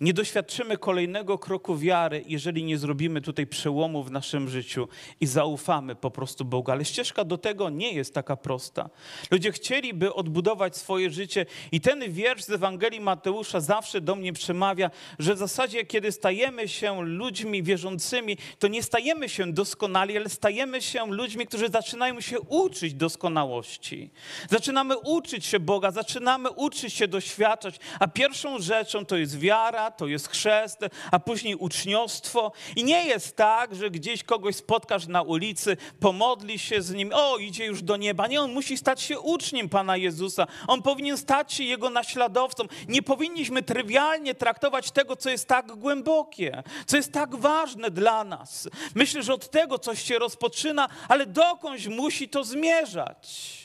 Nie 0.05 0.13
doświadczymy 0.13 0.77
kolejnego 0.77 1.37
kroku 1.37 1.77
wiary, 1.77 2.23
jeżeli 2.27 2.63
nie 2.63 2.77
zrobimy 2.77 3.21
tutaj 3.21 3.47
przełomu 3.47 4.03
w 4.03 4.11
naszym 4.11 4.49
życiu 4.49 4.87
i 5.21 5.27
zaufamy 5.27 5.95
po 5.95 6.11
prostu 6.11 6.45
Bogu. 6.45 6.71
Ale 6.71 6.85
ścieżka 6.85 7.23
do 7.23 7.37
tego 7.37 7.69
nie 7.69 7.93
jest 7.93 8.13
taka 8.13 8.35
prosta. 8.35 8.89
Ludzie 9.31 9.51
chcieliby 9.51 10.13
odbudować 10.13 10.77
swoje 10.77 11.09
życie 11.09 11.45
i 11.71 11.81
ten 11.81 12.11
wiersz 12.11 12.43
z 12.43 12.49
Ewangelii 12.49 12.99
Mateusza 12.99 13.59
zawsze 13.59 14.01
do 14.01 14.15
mnie 14.15 14.33
przemawia, 14.33 14.91
że 15.19 15.35
w 15.35 15.37
zasadzie, 15.37 15.85
kiedy 15.85 16.11
stajemy 16.11 16.67
się 16.67 17.05
ludźmi 17.05 17.63
wierzącymi, 17.63 18.37
to 18.59 18.67
nie 18.67 18.83
stajemy 18.83 19.29
się 19.29 19.53
doskonali, 19.53 20.17
ale 20.17 20.29
stajemy 20.29 20.81
się 20.81 21.07
ludźmi, 21.07 21.47
którzy 21.47 21.69
zaczynają 21.69 22.21
się 22.21 22.39
uczyć 22.39 22.93
doskonałości. 22.93 24.11
Zaczynamy 24.49 24.97
uczyć 24.97 25.45
się 25.45 25.59
Boga, 25.59 25.91
zaczynamy 25.91 26.51
uczyć 26.51 26.93
się 26.93 27.07
doświadczać, 27.07 27.79
a 27.99 28.07
pierwszą 28.07 28.59
rzeczą 28.59 29.05
to 29.05 29.17
jest 29.17 29.39
wiara, 29.39 29.94
to 29.97 30.07
jest 30.07 30.27
chrzest, 30.27 30.79
a 31.11 31.19
później 31.19 31.55
uczniostwo. 31.55 32.51
I 32.75 32.83
nie 32.83 33.05
jest 33.05 33.35
tak, 33.35 33.75
że 33.75 33.89
gdzieś 33.89 34.23
kogoś 34.23 34.55
spotkasz 34.55 35.07
na 35.07 35.21
ulicy, 35.21 35.77
pomodlisz 35.99 36.61
się 36.61 36.81
z 36.81 36.91
nim, 36.91 37.11
o, 37.13 37.37
idzie 37.37 37.65
już 37.65 37.83
do 37.83 37.97
nieba. 37.97 38.27
Nie, 38.27 38.41
on 38.41 38.53
musi 38.53 38.77
stać 38.77 39.01
się 39.01 39.19
uczniem 39.19 39.69
Pana 39.69 39.97
Jezusa. 39.97 40.47
On 40.67 40.81
powinien 40.81 41.17
stać 41.17 41.53
się 41.53 41.63
jego 41.63 41.89
naśladowcą. 41.89 42.63
Nie 42.87 43.01
powinniśmy 43.01 43.63
trywialnie 43.63 44.35
traktować 44.35 44.91
tego, 44.91 45.15
co 45.15 45.29
jest 45.29 45.47
tak 45.47 45.75
głębokie, 45.75 46.63
co 46.85 46.97
jest 46.97 47.11
tak 47.11 47.35
ważne 47.35 47.91
dla 47.91 48.23
nas. 48.23 48.69
Myślę, 48.95 49.23
że 49.23 49.33
od 49.33 49.51
tego 49.51 49.79
coś 49.79 50.03
się 50.03 50.19
rozpoczyna, 50.19 50.89
ale 51.07 51.25
dokądś 51.25 51.87
musi 51.87 52.29
to 52.29 52.43
zmierzać. 52.43 53.55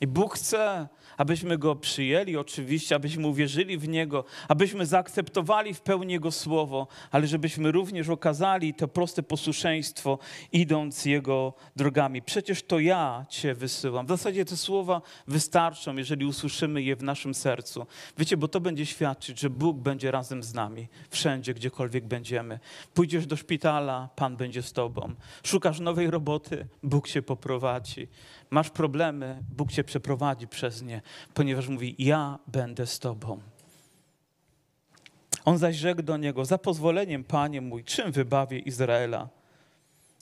I 0.00 0.06
Bóg 0.06 0.34
chce, 0.34 0.88
abyśmy 1.20 1.58
Go 1.58 1.76
przyjęli 1.76 2.36
oczywiście, 2.36 2.94
abyśmy 2.94 3.26
uwierzyli 3.26 3.78
w 3.78 3.88
Niego, 3.88 4.24
abyśmy 4.48 4.86
zaakceptowali 4.86 5.74
w 5.74 5.80
pełni 5.80 6.12
Jego 6.12 6.32
Słowo, 6.32 6.86
ale 7.10 7.26
żebyśmy 7.26 7.72
również 7.72 8.08
okazali 8.08 8.74
to 8.74 8.88
proste 8.88 9.22
posłuszeństwo, 9.22 10.18
idąc 10.52 11.04
Jego 11.04 11.54
drogami. 11.76 12.22
Przecież 12.22 12.62
to 12.62 12.78
ja 12.78 13.26
Cię 13.28 13.54
wysyłam. 13.54 14.06
W 14.06 14.08
zasadzie 14.08 14.44
te 14.44 14.56
słowa 14.56 15.02
wystarczą, 15.28 15.96
jeżeli 15.96 16.26
usłyszymy 16.26 16.82
je 16.82 16.96
w 16.96 17.02
naszym 17.02 17.34
sercu. 17.34 17.86
Wiecie, 18.18 18.36
bo 18.36 18.48
to 18.48 18.60
będzie 18.60 18.86
świadczyć, 18.86 19.40
że 19.40 19.50
Bóg 19.50 19.78
będzie 19.78 20.10
razem 20.10 20.42
z 20.42 20.54
nami, 20.54 20.88
wszędzie, 21.10 21.54
gdziekolwiek 21.54 22.06
będziemy. 22.06 22.58
Pójdziesz 22.94 23.26
do 23.26 23.36
szpitala, 23.36 24.08
Pan 24.16 24.36
będzie 24.36 24.62
z 24.62 24.72
Tobą. 24.72 25.14
Szukasz 25.44 25.80
nowej 25.80 26.10
roboty, 26.10 26.66
Bóg 26.82 27.08
Cię 27.08 27.22
poprowadzi. 27.22 28.08
Masz 28.50 28.70
problemy, 28.70 29.42
Bóg 29.56 29.72
Cię 29.72 29.84
przeprowadzi 29.84 30.48
przez 30.48 30.82
nie 30.82 31.02
ponieważ 31.34 31.68
mówi: 31.68 31.94
Ja 31.98 32.38
będę 32.46 32.86
z 32.86 32.98
Tobą. 32.98 33.40
On 35.44 35.58
zaś 35.58 35.76
rzekł 35.76 36.02
do 36.02 36.16
niego: 36.16 36.44
Za 36.44 36.58
pozwoleniem, 36.58 37.24
panie 37.24 37.60
mój, 37.60 37.84
czym 37.84 38.12
wybawię 38.12 38.58
Izraela? 38.58 39.28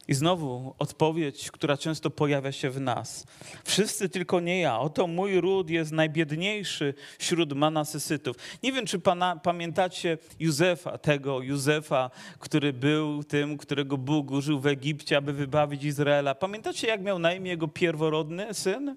I 0.09 0.15
znowu 0.15 0.75
odpowiedź, 0.79 1.51
która 1.51 1.77
często 1.77 2.11
pojawia 2.11 2.53
się 2.53 2.71
w 2.71 2.81
nas. 2.81 3.27
Wszyscy 3.65 4.09
tylko 4.09 4.41
nie 4.41 4.61
ja. 4.61 4.79
Oto 4.79 5.07
mój 5.07 5.41
ród 5.41 5.71
jest 5.71 5.93
najbiedniejszy 5.93 6.95
wśród 7.19 7.53
manasesytów. 7.53 8.37
Nie 8.63 8.73
wiem, 8.73 8.87
czy 8.87 8.99
pana, 8.99 9.37
pamiętacie 9.37 10.19
Józefa, 10.41 10.99
tego 10.99 11.43
Józefa, 11.43 12.11
który 12.39 12.73
był 12.73 13.25
tym, 13.25 13.59
którego 13.59 13.99
Bóg 13.99 14.31
użył 14.31 14.61
w 14.61 14.67
Egipcie, 14.67 15.17
aby 15.17 15.33
wybawić 15.33 15.85
Izraela. 15.85 16.35
Pamiętacie, 16.35 16.89
jak 16.89 17.03
miał 17.03 17.19
na 17.19 17.33
imię 17.33 17.51
jego 17.51 17.69
pierworodny 17.69 18.55
syn? 18.55 18.97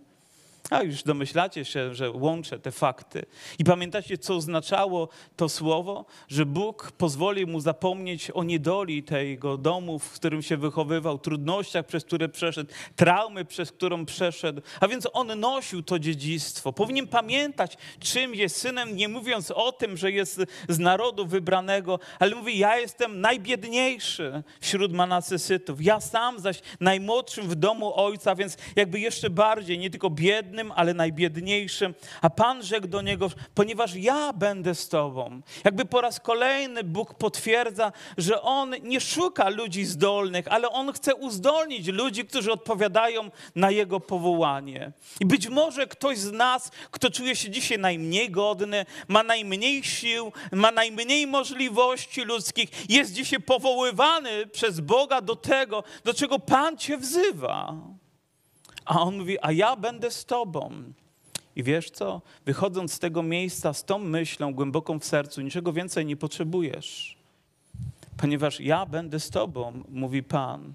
A 0.72 0.84
już 0.84 1.04
domyślacie 1.04 1.66
się, 1.66 1.96
że 1.96 2.12
łączę 2.12 2.60
te 2.60 2.72
fakty. 2.72 3.26
I 3.60 3.64
pamiętacie, 3.64 4.18
co 4.18 4.36
oznaczało 4.36 5.10
to 5.36 5.50
słowo? 5.50 6.06
Że 6.28 6.46
Bóg 6.46 6.92
pozwolił 6.92 7.48
mu 7.48 7.60
zapomnieć 7.60 8.32
o 8.32 8.44
niedoli 8.44 9.04
tego 9.04 9.58
domu, 9.58 10.00
w 10.00 10.12
którym 10.12 10.42
się 10.42 10.58
wychowywał, 10.58 11.20
trudnościach, 11.20 11.86
przez 11.86 12.06
które 12.06 12.30
przeszedł, 12.30 12.72
traumy, 12.96 13.46
przez 13.46 13.72
którą 13.72 14.06
przeszedł. 14.06 14.62
A 14.80 14.88
więc 14.88 15.08
on 15.14 15.40
nosił 15.40 15.84
to 15.84 16.00
dziedzictwo. 16.00 16.74
Powinien 16.74 17.08
pamiętać, 17.08 17.78
czym 18.00 18.36
jest 18.36 18.58
synem, 18.58 18.96
nie 18.96 19.08
mówiąc 19.08 19.52
o 19.52 19.72
tym, 19.72 19.98
że 19.98 20.12
jest 20.12 20.42
z 20.70 20.80
narodu 20.80 21.26
wybranego, 21.26 22.00
ale 22.20 22.36
mówi: 22.36 22.58
Ja 22.58 22.80
jestem 22.80 23.22
najbiedniejszy 23.22 24.44
wśród 24.62 24.94
manasesytów. 24.94 25.82
Ja 25.82 26.00
sam 26.00 26.40
zaś 26.40 26.62
najmłodszym 26.80 27.48
w 27.48 27.56
domu 27.56 27.94
ojca, 27.96 28.36
więc 28.36 28.58
jakby 28.76 29.00
jeszcze 29.00 29.30
bardziej, 29.30 29.80
nie 29.80 29.90
tylko 29.90 30.10
biedny, 30.10 30.61
ale 30.76 30.94
najbiedniejszym. 30.94 31.94
A 32.22 32.30
Pan 32.30 32.64
rzekł 32.64 32.88
do 32.88 33.02
niego, 33.02 33.30
ponieważ 33.56 33.96
ja 33.96 34.34
będę 34.34 34.76
z 34.76 34.90
tobą. 34.90 35.42
Jakby 35.64 35.86
po 35.86 36.02
raz 36.02 36.20
kolejny 36.20 36.84
Bóg 36.84 37.14
potwierdza, 37.14 37.92
że 38.18 38.42
On 38.42 38.76
nie 38.84 39.02
szuka 39.02 39.50
ludzi 39.50 39.86
zdolnych, 39.86 40.48
ale 40.48 40.70
On 40.70 40.94
chce 40.94 41.16
uzdolnić 41.16 41.88
ludzi, 41.88 42.26
którzy 42.26 42.52
odpowiadają 42.52 43.32
na 43.56 43.72
Jego 43.72 44.00
powołanie. 44.00 44.92
I 45.20 45.26
być 45.26 45.48
może 45.48 45.88
ktoś 45.88 46.18
z 46.18 46.32
nas, 46.32 46.72
kto 46.92 47.12
czuje 47.12 47.36
się 47.36 47.50
dzisiaj 47.50 47.80
najmniej 47.80 48.32
godny, 48.32 48.86
ma 49.08 49.24
najmniej 49.24 49.84
sił, 49.84 50.32
ma 50.52 50.72
najmniej 50.72 51.28
możliwości 51.28 52.22
ludzkich, 52.22 52.90
jest 52.90 53.14
dzisiaj 53.14 53.40
powoływany 53.40 54.48
przez 54.48 54.80
Boga 54.80 55.22
do 55.22 55.36
tego, 55.36 55.84
do 56.04 56.14
czego 56.14 56.40
Pan 56.40 56.78
cię 56.78 56.98
wzywa. 56.98 57.74
A 58.92 59.02
on 59.02 59.18
mówi, 59.18 59.38
a 59.42 59.52
ja 59.52 59.76
będę 59.76 60.12
z 60.12 60.26
tobą. 60.26 60.72
I 61.56 61.64
wiesz 61.64 61.92
co? 61.92 62.22
Wychodząc 62.46 62.94
z 62.94 63.00
tego 63.00 63.24
miejsca 63.24 63.74
z 63.74 63.86
tą 63.86 64.00
myślą 64.00 64.54
głęboką 64.54 65.00
w 65.00 65.06
sercu, 65.06 65.42
niczego 65.42 65.74
więcej 65.74 66.06
nie 66.06 66.18
potrzebujesz. 66.18 67.18
Ponieważ 68.18 68.60
ja 68.60 68.86
będę 68.86 69.20
z 69.20 69.30
tobą, 69.30 69.84
mówi 69.90 70.24
Pan. 70.24 70.74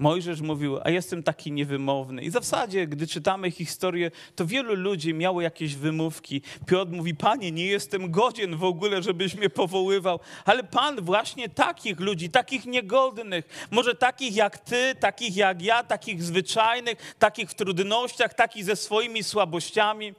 Mojżesz 0.00 0.40
mówił, 0.40 0.78
a 0.84 0.90
jestem 0.90 1.22
taki 1.22 1.52
niewymowny. 1.52 2.22
I 2.22 2.30
w 2.30 2.32
zasadzie, 2.32 2.86
gdy 2.86 3.06
czytamy 3.06 3.50
historię, 3.50 4.10
to 4.36 4.46
wielu 4.46 4.74
ludzi 4.74 5.14
miało 5.14 5.40
jakieś 5.40 5.74
wymówki. 5.76 6.42
Piotr 6.66 6.92
mówi, 6.92 7.14
panie, 7.14 7.52
nie 7.52 7.66
jestem 7.66 8.10
godzien 8.10 8.56
w 8.56 8.64
ogóle, 8.64 9.02
żebyś 9.02 9.34
mnie 9.34 9.50
powoływał. 9.50 10.20
Ale 10.44 10.64
pan 10.64 11.00
właśnie 11.00 11.48
takich 11.48 12.00
ludzi, 12.00 12.30
takich 12.30 12.66
niegodnych, 12.66 13.68
może 13.70 13.94
takich 13.94 14.36
jak 14.36 14.58
ty, 14.58 14.94
takich 15.00 15.36
jak 15.36 15.62
ja, 15.62 15.84
takich 15.84 16.22
zwyczajnych, 16.22 17.14
takich 17.18 17.50
w 17.50 17.54
trudnościach, 17.54 18.34
takich 18.34 18.64
ze 18.64 18.76
swoimi 18.76 19.22
słabościami. 19.22 20.14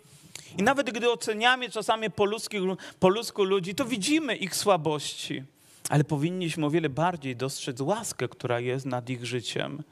I 0.58 0.64
nawet 0.64 0.92
gdy 0.92 1.12
oceniamy 1.12 1.70
czasami 1.70 2.12
po, 2.12 2.26
ludzkich, 2.26 2.62
po 3.00 3.10
ludzku 3.10 3.44
ludzi, 3.44 3.76
to 3.76 3.86
widzimy 3.86 4.36
ich 4.36 4.56
słabości 4.56 5.44
ale 5.92 6.04
powinniśmy 6.04 6.66
o 6.66 6.70
wiele 6.70 6.90
bardziej 6.90 7.36
dostrzec 7.36 7.82
łaskę, 7.82 8.28
która 8.28 8.60
jest 8.60 8.86
nad 8.86 9.10
ich 9.10 9.26
życiem. 9.26 9.84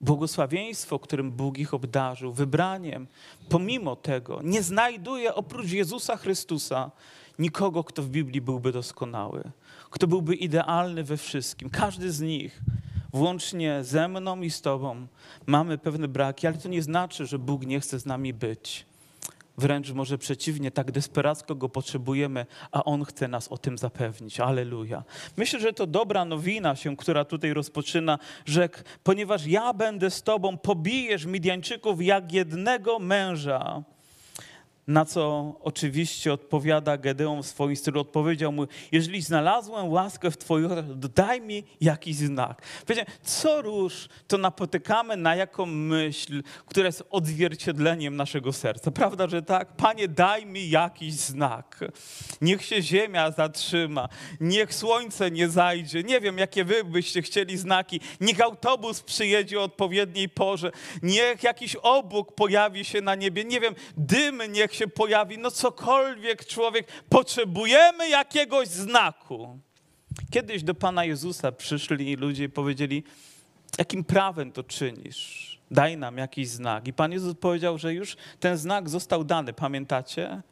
Błogosławieństwo, 0.00 0.98
którym 0.98 1.30
Bóg 1.30 1.58
ich 1.58 1.74
obdarzył, 1.74 2.32
wybraniem. 2.32 3.06
Pomimo 3.48 3.96
tego 3.96 4.40
nie 4.42 4.62
znajduje 4.62 5.34
oprócz 5.34 5.72
Jezusa 5.72 6.16
Chrystusa 6.16 6.90
nikogo, 7.38 7.84
kto 7.84 8.02
w 8.02 8.08
Biblii 8.08 8.40
byłby 8.40 8.72
doskonały, 8.72 9.50
kto 9.90 10.06
byłby 10.06 10.34
idealny 10.34 11.04
we 11.04 11.16
wszystkim. 11.16 11.70
Każdy 11.70 12.12
z 12.12 12.20
nich, 12.20 12.60
włącznie 13.12 13.84
ze 13.84 14.08
mną 14.08 14.40
i 14.40 14.50
z 14.50 14.60
Tobą, 14.60 15.06
mamy 15.46 15.78
pewne 15.78 16.08
braki, 16.08 16.46
ale 16.46 16.56
to 16.56 16.68
nie 16.68 16.82
znaczy, 16.82 17.26
że 17.26 17.38
Bóg 17.38 17.66
nie 17.66 17.80
chce 17.80 17.98
z 17.98 18.06
nami 18.06 18.34
być. 18.34 18.86
Wręcz 19.58 19.92
może 19.92 20.18
przeciwnie, 20.18 20.70
tak 20.70 20.92
desperacko 20.92 21.54
go 21.54 21.68
potrzebujemy, 21.68 22.46
a 22.72 22.84
on 22.84 23.04
chce 23.04 23.28
nas 23.28 23.48
o 23.48 23.58
tym 23.58 23.78
zapewnić. 23.78 24.40
Aleluja. 24.40 25.04
Myślę, 25.36 25.60
że 25.60 25.72
to 25.72 25.86
dobra 25.86 26.24
nowina 26.24 26.76
się, 26.76 26.96
która 26.96 27.24
tutaj 27.24 27.52
rozpoczyna, 27.52 28.18
że 28.46 28.68
ponieważ 29.02 29.46
ja 29.46 29.74
będę 29.74 30.10
z 30.10 30.22
tobą, 30.22 30.58
pobijesz 30.58 31.24
Midianczyków 31.24 32.02
jak 32.02 32.32
jednego 32.32 32.98
męża. 32.98 33.82
Na 34.88 35.04
co 35.04 35.54
oczywiście 35.60 36.32
odpowiada 36.32 36.96
Gedeon 36.96 37.42
w 37.42 37.46
swoim 37.46 37.76
stylu. 37.76 38.00
Odpowiedział 38.00 38.52
mu, 38.52 38.66
jeżeli 38.92 39.22
znalazłem 39.22 39.88
łaskę 39.88 40.30
w 40.30 40.36
Twoich 40.36 40.72
oczach, 40.72 40.84
daj 40.94 41.40
mi 41.40 41.64
jakiś 41.80 42.16
znak. 42.16 42.62
Powiedział, 42.80 43.04
co 43.22 43.62
róż 43.62 44.08
to 44.28 44.38
napotykamy 44.38 45.16
na 45.16 45.36
jaką 45.36 45.66
myśl, 45.66 46.42
która 46.66 46.86
jest 46.86 47.04
odzwierciedleniem 47.10 48.16
naszego 48.16 48.52
serca. 48.52 48.90
Prawda, 48.90 49.28
że 49.28 49.42
tak? 49.42 49.76
Panie, 49.76 50.08
daj 50.08 50.46
mi 50.46 50.70
jakiś 50.70 51.14
znak. 51.14 51.80
Niech 52.40 52.64
się 52.64 52.82
ziemia 52.82 53.30
zatrzyma, 53.30 54.08
niech 54.40 54.74
słońce 54.74 55.30
nie 55.30 55.48
zajdzie. 55.48 56.02
Nie 56.02 56.20
wiem, 56.20 56.38
jakie 56.38 56.64
wy 56.64 56.84
byście 56.84 57.22
chcieli 57.22 57.56
znaki. 57.56 58.00
Niech 58.20 58.40
autobus 58.40 59.02
przyjedzie 59.02 59.60
o 59.60 59.62
odpowiedniej 59.62 60.28
porze. 60.28 60.70
Niech 61.02 61.42
jakiś 61.42 61.76
obłok 61.76 62.34
pojawi 62.34 62.84
się 62.84 63.00
na 63.00 63.14
niebie. 63.14 63.44
Nie 63.44 63.60
wiem, 63.60 63.74
dym 63.96 64.42
niech 64.48 64.77
się 64.78 64.88
pojawi, 64.88 65.38
no 65.38 65.50
cokolwiek 65.50 66.46
człowiek, 66.46 66.86
potrzebujemy 67.08 68.08
jakiegoś 68.08 68.68
znaku. 68.68 69.58
Kiedyś 70.30 70.62
do 70.62 70.74
Pana 70.74 71.04
Jezusa 71.04 71.52
przyszli 71.52 72.16
ludzie 72.16 72.44
i 72.44 72.48
powiedzieli, 72.48 73.04
jakim 73.78 74.04
prawem 74.04 74.52
to 74.52 74.62
czynisz? 74.62 75.48
Daj 75.70 75.96
nam 75.96 76.18
jakiś 76.18 76.48
znak. 76.48 76.88
I 76.88 76.92
Pan 76.92 77.12
Jezus 77.12 77.34
powiedział, 77.34 77.78
że 77.78 77.94
już 77.94 78.16
ten 78.40 78.56
znak 78.56 78.88
został 78.88 79.24
dany. 79.24 79.52
Pamiętacie? 79.52 80.42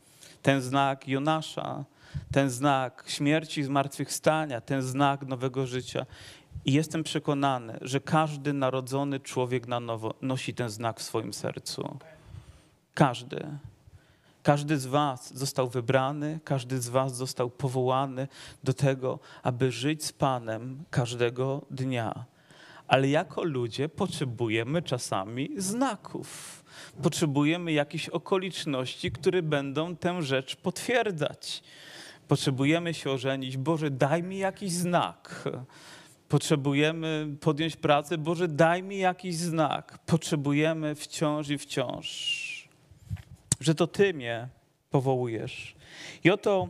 Ten 0.42 0.60
znak 0.60 1.08
Jonasza, 1.08 1.84
ten 2.32 2.50
znak 2.50 3.04
śmierci 3.06 3.60
i 3.60 3.64
zmartwychwstania, 3.64 4.60
ten 4.60 4.82
znak 4.82 5.26
nowego 5.26 5.66
życia. 5.66 6.06
I 6.64 6.72
jestem 6.72 7.02
przekonany, 7.02 7.78
że 7.80 8.00
każdy 8.00 8.52
narodzony 8.52 9.20
człowiek 9.20 9.66
na 9.66 9.80
nowo 9.80 10.14
nosi 10.22 10.54
ten 10.54 10.70
znak 10.70 11.00
w 11.00 11.02
swoim 11.02 11.32
sercu. 11.32 11.98
Każdy. 12.94 13.46
Każdy 14.46 14.78
z 14.78 14.86
Was 14.86 15.34
został 15.34 15.68
wybrany, 15.68 16.40
każdy 16.44 16.80
z 16.80 16.88
Was 16.88 17.16
został 17.16 17.50
powołany 17.50 18.28
do 18.64 18.74
tego, 18.74 19.18
aby 19.42 19.72
żyć 19.72 20.04
z 20.04 20.12
Panem 20.12 20.84
każdego 20.90 21.62
dnia. 21.70 22.24
Ale 22.88 23.08
jako 23.08 23.44
ludzie 23.44 23.88
potrzebujemy 23.88 24.82
czasami 24.82 25.50
znaków. 25.56 26.64
Potrzebujemy 27.02 27.72
jakichś 27.72 28.08
okoliczności, 28.08 29.12
które 29.12 29.42
będą 29.42 29.96
tę 29.96 30.22
rzecz 30.22 30.56
potwierdzać. 30.56 31.62
Potrzebujemy 32.28 32.94
się 32.94 33.10
ożenić. 33.10 33.56
Boże, 33.56 33.90
daj 33.90 34.22
mi 34.22 34.38
jakiś 34.38 34.72
znak. 34.72 35.48
Potrzebujemy 36.28 37.36
podjąć 37.40 37.76
pracę. 37.76 38.18
Boże, 38.18 38.48
daj 38.48 38.82
mi 38.82 38.98
jakiś 38.98 39.36
znak. 39.36 39.98
Potrzebujemy 40.06 40.94
wciąż 40.94 41.48
i 41.48 41.58
wciąż 41.58 42.45
że 43.60 43.74
to 43.74 43.86
Ty 43.86 44.14
mnie 44.14 44.48
powołujesz. 44.90 45.74
I 46.24 46.30
oto 46.30 46.68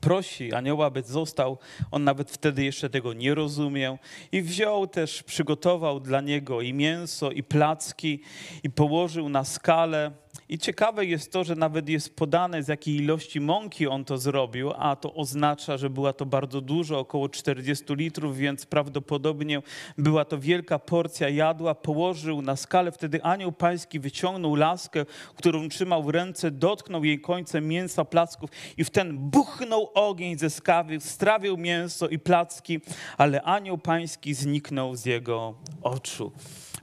prosi 0.00 0.54
anioła, 0.54 0.90
by 0.90 1.02
został. 1.02 1.58
On 1.90 2.04
nawet 2.04 2.30
wtedy 2.30 2.64
jeszcze 2.64 2.90
tego 2.90 3.12
nie 3.12 3.34
rozumiał. 3.34 3.98
I 4.32 4.42
wziął 4.42 4.86
też, 4.86 5.22
przygotował 5.22 6.00
dla 6.00 6.20
niego 6.20 6.60
i 6.60 6.74
mięso, 6.74 7.30
i 7.30 7.42
placki, 7.42 8.20
i 8.62 8.70
położył 8.70 9.28
na 9.28 9.44
skalę 9.44 10.10
i 10.48 10.58
ciekawe 10.58 11.06
jest 11.06 11.32
to, 11.32 11.44
że 11.44 11.56
nawet 11.56 11.88
jest 11.88 12.16
podane, 12.16 12.62
z 12.62 12.68
jakiej 12.68 12.96
ilości 12.96 13.40
mąki 13.40 13.86
on 13.86 14.04
to 14.04 14.18
zrobił, 14.18 14.72
a 14.76 14.96
to 14.96 15.14
oznacza, 15.14 15.76
że 15.76 15.90
była 15.90 16.12
to 16.12 16.26
bardzo 16.26 16.60
dużo, 16.60 16.98
około 16.98 17.28
40 17.28 17.84
litrów, 17.88 18.36
więc 18.36 18.66
prawdopodobnie 18.66 19.62
była 19.98 20.24
to 20.24 20.38
wielka 20.38 20.78
porcja 20.78 21.28
jadła. 21.28 21.74
Położył 21.74 22.42
na 22.42 22.56
skalę, 22.56 22.92
wtedy 22.92 23.22
anioł 23.22 23.52
pański 23.52 24.00
wyciągnął 24.00 24.54
laskę, 24.54 25.04
którą 25.36 25.68
trzymał 25.68 26.02
w 26.02 26.08
ręce, 26.08 26.50
dotknął 26.50 27.04
jej 27.04 27.20
końcem 27.20 27.68
mięsa, 27.68 28.04
placków 28.04 28.50
i 28.76 28.84
w 28.84 28.90
ten 28.90 29.18
buchnął 29.18 29.90
ogień 29.94 30.38
ze 30.38 30.50
skawy, 30.50 31.00
strawił 31.00 31.56
mięso 31.56 32.08
i 32.08 32.18
placki, 32.18 32.80
ale 33.18 33.42
anioł 33.42 33.78
pański 33.78 34.34
zniknął 34.34 34.96
z 34.96 35.04
jego 35.04 35.54
oczu. 35.82 36.32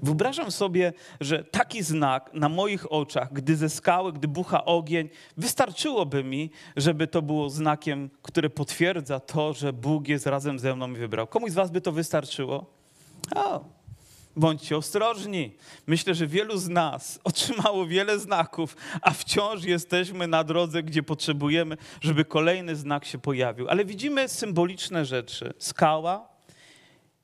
Wyobrażam 0.04 0.52
sobie, 0.52 0.94
że 1.22 1.44
taki 1.44 1.84
znak 1.84 2.30
na 2.34 2.50
moich 2.50 2.92
oczach, 2.92 3.34
gdy 3.34 3.56
ze 3.56 3.70
skały, 3.70 4.14
gdy 4.14 4.28
bucha 4.28 4.66
ogień, 4.66 5.10
wystarczyłoby 5.38 6.24
mi, 6.24 6.52
żeby 6.76 7.08
to 7.08 7.22
było 7.22 7.50
znakiem, 7.50 8.10
które 8.22 8.50
potwierdza 8.50 9.20
to, 9.20 9.54
że 9.54 9.74
Bóg 9.74 10.08
jest 10.08 10.28
razem 10.28 10.60
ze 10.60 10.76
mną 10.76 10.92
i 10.92 10.96
wybrał. 10.96 11.28
Komuś 11.28 11.52
z 11.52 11.56
was 11.56 11.72
by 11.72 11.82
to 11.82 11.92
wystarczyło? 11.92 12.66
O, 13.36 13.66
bądźcie 14.36 14.78
ostrożni. 14.78 15.56
Myślę, 15.88 16.16
że 16.16 16.28
wielu 16.28 16.58
z 16.58 16.68
nas 16.68 17.20
otrzymało 17.24 17.86
wiele 17.86 18.20
znaków, 18.20 18.76
a 19.02 19.12
wciąż 19.12 19.64
jesteśmy 19.64 20.28
na 20.28 20.44
drodze, 20.44 20.84
gdzie 20.84 21.04
potrzebujemy, 21.04 21.78
żeby 22.02 22.26
kolejny 22.26 22.76
znak 22.76 23.06
się 23.06 23.18
pojawił. 23.18 23.70
Ale 23.70 23.86
widzimy 23.86 24.30
symboliczne 24.30 25.06
rzeczy. 25.06 25.54
Skała, 25.58 26.29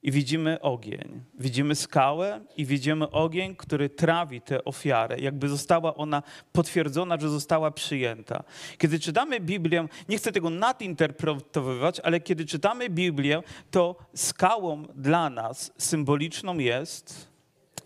i 0.06 0.12
widzimy 0.12 0.62
ogień. 0.62 1.24
Widzimy 1.40 1.76
skałę 1.76 2.42
i 2.58 2.66
widzimy 2.66 3.12
ogień, 3.12 3.56
który 3.56 3.90
trawi 3.90 4.42
tę 4.42 4.64
ofiarę, 4.64 5.20
jakby 5.20 5.50
została 5.50 5.96
ona 5.96 6.24
potwierdzona, 6.52 7.18
że 7.20 7.30
została 7.30 7.72
przyjęta. 7.72 8.44
Kiedy 8.78 9.00
czytamy 9.00 9.40
Biblię, 9.40 9.88
nie 10.10 10.18
chcę 10.18 10.32
tego 10.32 10.50
nadinterpretowywać, 10.50 12.00
ale 12.00 12.20
kiedy 12.20 12.46
czytamy 12.46 12.90
Biblię, 12.90 13.44
to 13.72 13.96
skałą 14.16 14.84
dla 14.96 15.30
nas 15.30 15.72
symboliczną 15.78 16.58
jest 16.58 17.28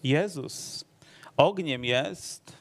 Jezus. 0.03 0.85
Ogniem 1.37 1.85
jest, 1.85 2.57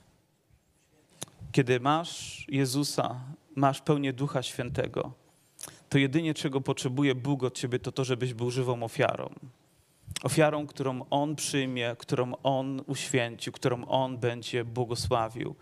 kiedy 1.53 1.81
masz 1.81 2.45
Jezusa, 2.49 3.21
masz 3.57 3.81
pełnię 3.81 4.13
Ducha 4.13 4.43
Świętego 4.43 5.28
to 5.89 5.99
jedynie 5.99 6.35
czego 6.35 6.61
potrzebuje 6.61 7.15
Bóg 7.15 7.43
od 7.43 7.55
ciebie, 7.55 7.79
to 7.79 7.93
to, 7.93 8.05
żebyś 8.05 8.35
był 8.35 8.51
żywą 8.51 8.83
ofiarą. 8.83 9.31
Ofiarą, 10.23 10.67
którą 10.67 11.05
On 11.11 11.37
przyjmie, 11.37 11.97
którą 11.99 12.33
On 12.43 12.83
uświęci, 12.87 13.53
którą 13.53 13.85
On 13.85 14.19
będzie 14.19 14.65
błogosławił. 14.65 15.55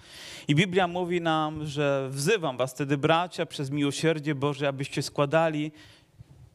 I 0.49 0.55
Biblia 0.55 0.89
mówi 0.89 1.21
nam, 1.21 1.67
że 1.67 2.09
wzywam 2.11 2.57
was 2.57 2.73
wtedy, 2.73 2.99
bracia, 2.99 3.47
przez 3.47 3.71
miłosierdzie 3.71 4.35
Boże, 4.35 4.69
abyście 4.69 5.03
składali 5.03 5.73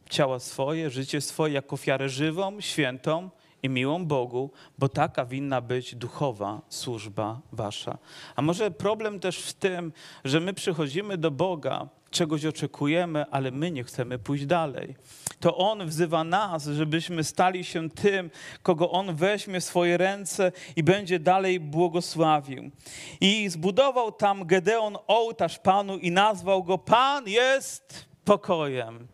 ciała 0.10 0.39
swoje, 0.39 0.89
życie 0.89 1.21
swoje 1.21 1.53
jako 1.53 1.73
ofiarę 1.73 2.10
żywą, 2.10 2.62
świętą 2.62 3.29
i 3.63 3.69
miłą 3.69 4.06
Bogu, 4.06 4.52
bo 4.78 4.89
taka 4.89 5.26
winna 5.26 5.62
być 5.62 5.95
duchowa 5.95 6.62
służba 6.69 7.41
wasza. 7.52 7.97
A 8.36 8.41
może 8.41 8.71
problem 8.71 9.19
też 9.19 9.39
w 9.39 9.54
tym, 9.54 9.93
że 10.24 10.39
my 10.39 10.54
przychodzimy 10.54 11.17
do 11.17 11.32
Boga 11.32 11.89
czegoś 12.12 12.45
oczekujemy, 12.45 13.26
ale 13.32 13.52
my 13.52 13.71
nie 13.71 13.84
chcemy 13.84 14.19
pójść 14.19 14.45
dalej. 14.45 14.95
To 15.39 15.58
On 15.58 15.88
wzywa 15.88 16.24
nas, 16.24 16.65
żebyśmy 16.65 17.24
stali 17.24 17.63
się 17.63 17.89
tym, 17.89 18.30
kogo 18.63 18.91
On 18.91 19.15
weźmie 19.15 19.60
w 19.60 19.63
swoje 19.63 19.97
ręce 19.97 20.52
i 20.76 20.84
będzie 20.84 21.19
dalej 21.19 21.60
błogosławił. 21.60 22.71
I 23.21 23.50
zbudował 23.50 24.12
tam 24.12 24.45
Gedeon 24.45 24.97
ołtarz 25.08 25.60
Panu 25.60 25.97
i 25.97 26.12
nazwał 26.12 26.63
go 26.63 26.78
Pan 26.78 27.28
jest 27.28 28.06
pokojem. 28.26 29.08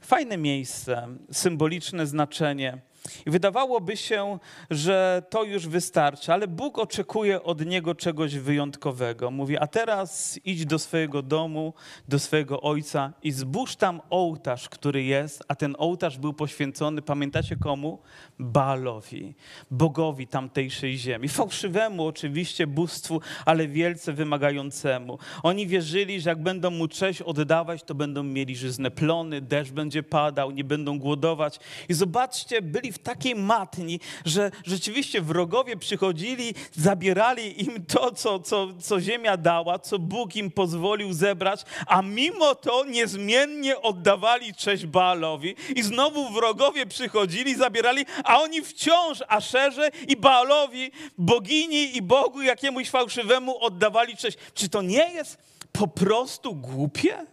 Fajne 0.00 0.36
miejsce, 0.36 1.08
symboliczne 1.32 2.06
znaczenie. 2.06 2.89
I 3.26 3.30
wydawałoby 3.30 3.96
się, 3.96 4.38
że 4.70 5.22
to 5.30 5.44
już 5.44 5.68
wystarczy, 5.68 6.32
ale 6.32 6.48
Bóg 6.48 6.78
oczekuje 6.78 7.42
od 7.42 7.66
niego 7.66 7.94
czegoś 7.94 8.34
wyjątkowego. 8.34 9.30
Mówi: 9.30 9.58
A 9.58 9.66
teraz 9.66 10.40
idź 10.44 10.66
do 10.66 10.78
swojego 10.78 11.22
domu, 11.22 11.74
do 12.08 12.18
swojego 12.18 12.60
ojca 12.60 13.12
i 13.22 13.32
zbóż 13.32 13.76
tam 13.76 14.00
ołtarz, 14.10 14.68
który 14.68 15.02
jest, 15.02 15.44
a 15.48 15.54
ten 15.54 15.76
ołtarz 15.78 16.18
był 16.18 16.32
poświęcony, 16.32 17.02
pamiętacie 17.02 17.56
komu? 17.56 17.98
Baalowi, 18.38 19.34
bogowi 19.70 20.26
tamtejszej 20.26 20.98
ziemi. 20.98 21.28
Fałszywemu 21.28 22.06
oczywiście 22.06 22.66
bóstwu, 22.66 23.20
ale 23.46 23.68
wielce 23.68 24.12
wymagającemu. 24.12 25.18
Oni 25.42 25.66
wierzyli, 25.66 26.20
że 26.20 26.30
jak 26.30 26.42
będą 26.42 26.70
mu 26.70 26.88
cześć 26.88 27.22
oddawać, 27.22 27.82
to 27.82 27.94
będą 27.94 28.22
mieli 28.22 28.56
żyzne 28.56 28.90
plony, 28.90 29.40
deszcz 29.40 29.72
będzie 29.72 30.02
padał, 30.02 30.50
nie 30.50 30.64
będą 30.64 30.98
głodować. 30.98 31.60
I 31.88 31.94
zobaczcie, 31.94 32.62
byli 32.62 32.89
w 32.92 32.98
takiej 32.98 33.34
matni, 33.34 34.00
że 34.24 34.50
rzeczywiście 34.64 35.22
wrogowie 35.22 35.76
przychodzili, 35.76 36.54
zabierali 36.72 37.62
im 37.64 37.86
to, 37.86 38.14
co, 38.14 38.40
co, 38.40 38.68
co 38.80 39.00
ziemia 39.00 39.36
dała, 39.36 39.78
co 39.78 39.98
Bóg 39.98 40.36
im 40.36 40.50
pozwolił 40.50 41.12
zebrać, 41.12 41.64
a 41.86 42.02
mimo 42.02 42.54
to 42.54 42.84
niezmiennie 42.84 43.80
oddawali 43.80 44.54
cześć 44.54 44.86
Baalowi. 44.86 45.54
I 45.76 45.82
znowu 45.82 46.30
wrogowie 46.30 46.86
przychodzili, 46.86 47.54
zabierali, 47.54 48.06
a 48.24 48.40
oni 48.40 48.62
wciąż 48.62 49.22
Aszerze 49.28 49.90
i 50.08 50.16
Baalowi, 50.16 50.90
bogini 51.18 51.96
i 51.96 52.02
Bogu 52.02 52.42
jakiemuś 52.42 52.90
fałszywemu 52.90 53.64
oddawali 53.64 54.16
cześć. 54.16 54.38
Czy 54.54 54.68
to 54.68 54.82
nie 54.82 55.12
jest 55.12 55.38
po 55.72 55.88
prostu 55.88 56.54
głupie? 56.54 57.26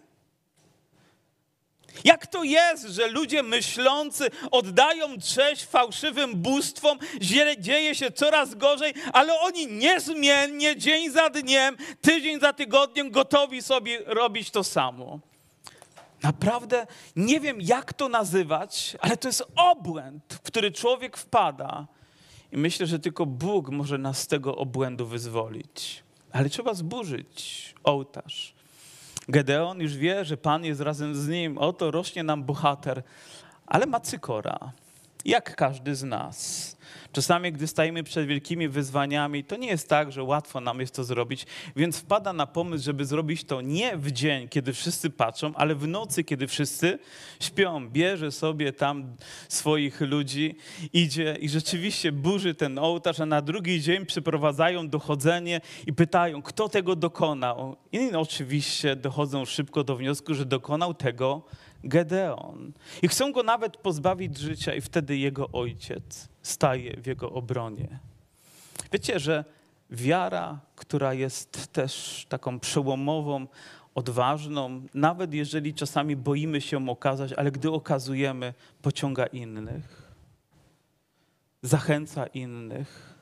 Jak 2.03 2.27
to 2.27 2.43
jest, 2.43 2.83
że 2.83 3.07
ludzie 3.07 3.43
myślący 3.43 4.29
oddają 4.51 5.07
cześć 5.17 5.65
fałszywym 5.65 6.35
bóstwom, 6.35 6.99
dzieje 7.59 7.95
się 7.95 8.11
coraz 8.11 8.55
gorzej, 8.55 8.93
ale 9.13 9.39
oni 9.39 9.67
niezmiennie, 9.67 10.77
dzień 10.77 11.11
za 11.11 11.29
dniem, 11.29 11.77
tydzień 12.01 12.39
za 12.39 12.53
tygodniem 12.53 13.11
gotowi 13.11 13.61
sobie 13.61 13.99
robić 14.05 14.51
to 14.51 14.63
samo. 14.63 15.19
Naprawdę 16.23 16.87
nie 17.15 17.39
wiem, 17.39 17.57
jak 17.61 17.93
to 17.93 18.09
nazywać, 18.09 18.97
ale 18.99 19.17
to 19.17 19.27
jest 19.27 19.43
obłęd, 19.55 20.23
w 20.29 20.41
który 20.41 20.71
człowiek 20.71 21.17
wpada. 21.17 21.87
I 22.51 22.57
myślę, 22.57 22.85
że 22.85 22.99
tylko 22.99 23.25
Bóg 23.25 23.69
może 23.69 23.97
nas 23.97 24.19
z 24.19 24.27
tego 24.27 24.55
obłędu 24.55 25.05
wyzwolić. 25.05 26.03
Ale 26.31 26.49
trzeba 26.49 26.73
zburzyć 26.73 27.73
ołtarz. 27.83 28.56
Gedeon 29.29 29.79
już 29.81 29.97
wie, 29.97 30.25
że 30.25 30.37
Pan 30.37 30.65
jest 30.65 30.81
razem 30.81 31.15
z 31.15 31.27
nim. 31.27 31.57
Oto 31.57 31.91
rośnie 31.91 32.23
nam 32.23 32.43
bohater, 32.43 33.03
ale 33.67 33.85
ma 33.85 33.99
cykora, 33.99 34.59
jak 35.25 35.55
każdy 35.55 35.95
z 35.95 36.03
nas. 36.03 36.76
Czasami, 37.11 37.51
gdy 37.51 37.67
stajemy 37.67 38.03
przed 38.03 38.27
wielkimi 38.27 38.69
wyzwaniami, 38.69 39.43
to 39.43 39.57
nie 39.57 39.67
jest 39.67 39.89
tak, 39.89 40.11
że 40.11 40.23
łatwo 40.23 40.61
nam 40.61 40.79
jest 40.79 40.95
to 40.95 41.03
zrobić, 41.03 41.45
więc 41.75 41.97
wpada 41.97 42.33
na 42.33 42.47
pomysł, 42.47 42.85
żeby 42.85 43.05
zrobić 43.05 43.43
to 43.43 43.61
nie 43.61 43.97
w 43.97 44.11
dzień, 44.11 44.47
kiedy 44.47 44.73
wszyscy 44.73 45.09
patrzą, 45.09 45.51
ale 45.55 45.75
w 45.75 45.87
nocy, 45.87 46.23
kiedy 46.23 46.47
wszyscy 46.47 46.99
śpią. 47.39 47.89
Bierze 47.89 48.31
sobie 48.31 48.73
tam 48.73 49.15
swoich 49.49 50.01
ludzi, 50.01 50.55
idzie 50.93 51.37
i 51.41 51.49
rzeczywiście 51.49 52.11
burzy 52.11 52.55
ten 52.55 52.79
ołtarz, 52.79 53.19
a 53.19 53.25
na 53.25 53.41
drugi 53.41 53.81
dzień 53.81 54.05
przyprowadzają 54.05 54.89
dochodzenie 54.89 55.61
i 55.87 55.93
pytają, 55.93 56.41
kto 56.41 56.69
tego 56.69 56.95
dokonał. 56.95 57.75
I 57.91 58.11
oczywiście 58.13 58.95
dochodzą 58.95 59.45
szybko 59.45 59.83
do 59.83 59.95
wniosku, 59.95 60.33
że 60.33 60.45
dokonał 60.45 60.93
tego 60.93 61.41
Gedeon. 61.83 62.73
I 63.01 63.07
chcą 63.07 63.31
go 63.31 63.43
nawet 63.43 63.77
pozbawić 63.77 64.37
życia, 64.37 64.73
i 64.73 64.81
wtedy 64.81 65.17
jego 65.17 65.49
ojciec 65.51 66.29
staje 66.47 67.01
w 67.01 67.05
jego 67.05 67.31
obronie. 67.31 67.99
Wiecie, 68.91 69.19
że 69.19 69.45
wiara, 69.89 70.59
która 70.75 71.13
jest 71.13 71.73
też 71.73 72.25
taką 72.29 72.59
przełomową, 72.59 73.47
odważną, 73.95 74.81
nawet 74.93 75.33
jeżeli 75.33 75.73
czasami 75.73 76.15
boimy 76.15 76.61
się 76.61 76.89
okazać, 76.89 77.33
ale 77.33 77.51
gdy 77.51 77.71
okazujemy, 77.71 78.53
pociąga 78.81 79.25
innych, 79.25 80.11
zachęca 81.61 82.27
innych. 82.27 83.17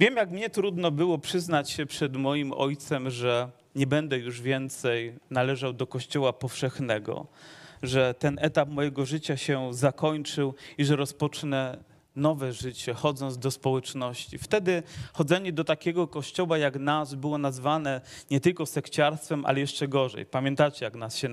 Wiem, 0.00 0.16
jak 0.16 0.30
mnie 0.30 0.50
trudno 0.50 0.90
było 0.90 1.18
przyznać 1.18 1.70
się 1.70 1.86
przed 1.86 2.16
moim 2.16 2.52
ojcem, 2.52 3.10
że 3.10 3.50
nie 3.74 3.86
będę 3.86 4.18
już 4.18 4.40
więcej 4.40 5.18
należał 5.30 5.72
do 5.72 5.86
Kościoła 5.86 6.32
powszechnego, 6.32 7.26
że 7.82 8.14
ten 8.14 8.38
etap 8.40 8.68
mojego 8.68 9.06
życia 9.06 9.36
się 9.36 9.74
zakończył 9.74 10.54
i 10.78 10.84
że 10.84 10.96
rozpocznę 10.96 11.78
nowe 12.16 12.52
życie, 12.52 12.94
chodząc 12.94 13.38
do 13.38 13.50
społeczności. 13.50 14.38
Wtedy 14.38 14.82
chodzenie 15.12 15.52
do 15.52 15.64
takiego 15.64 16.08
kościoła 16.08 16.58
jak 16.58 16.78
nas 16.78 17.14
było 17.14 17.38
nazwane 17.38 18.00
nie 18.30 18.40
tylko 18.40 18.66
sekciarstwem, 18.66 19.46
ale 19.46 19.60
jeszcze 19.60 19.88
gorzej. 19.88 20.26
Pamiętacie, 20.26 20.84
jak 20.84 20.94
nas 20.94 21.16
się 21.16 21.28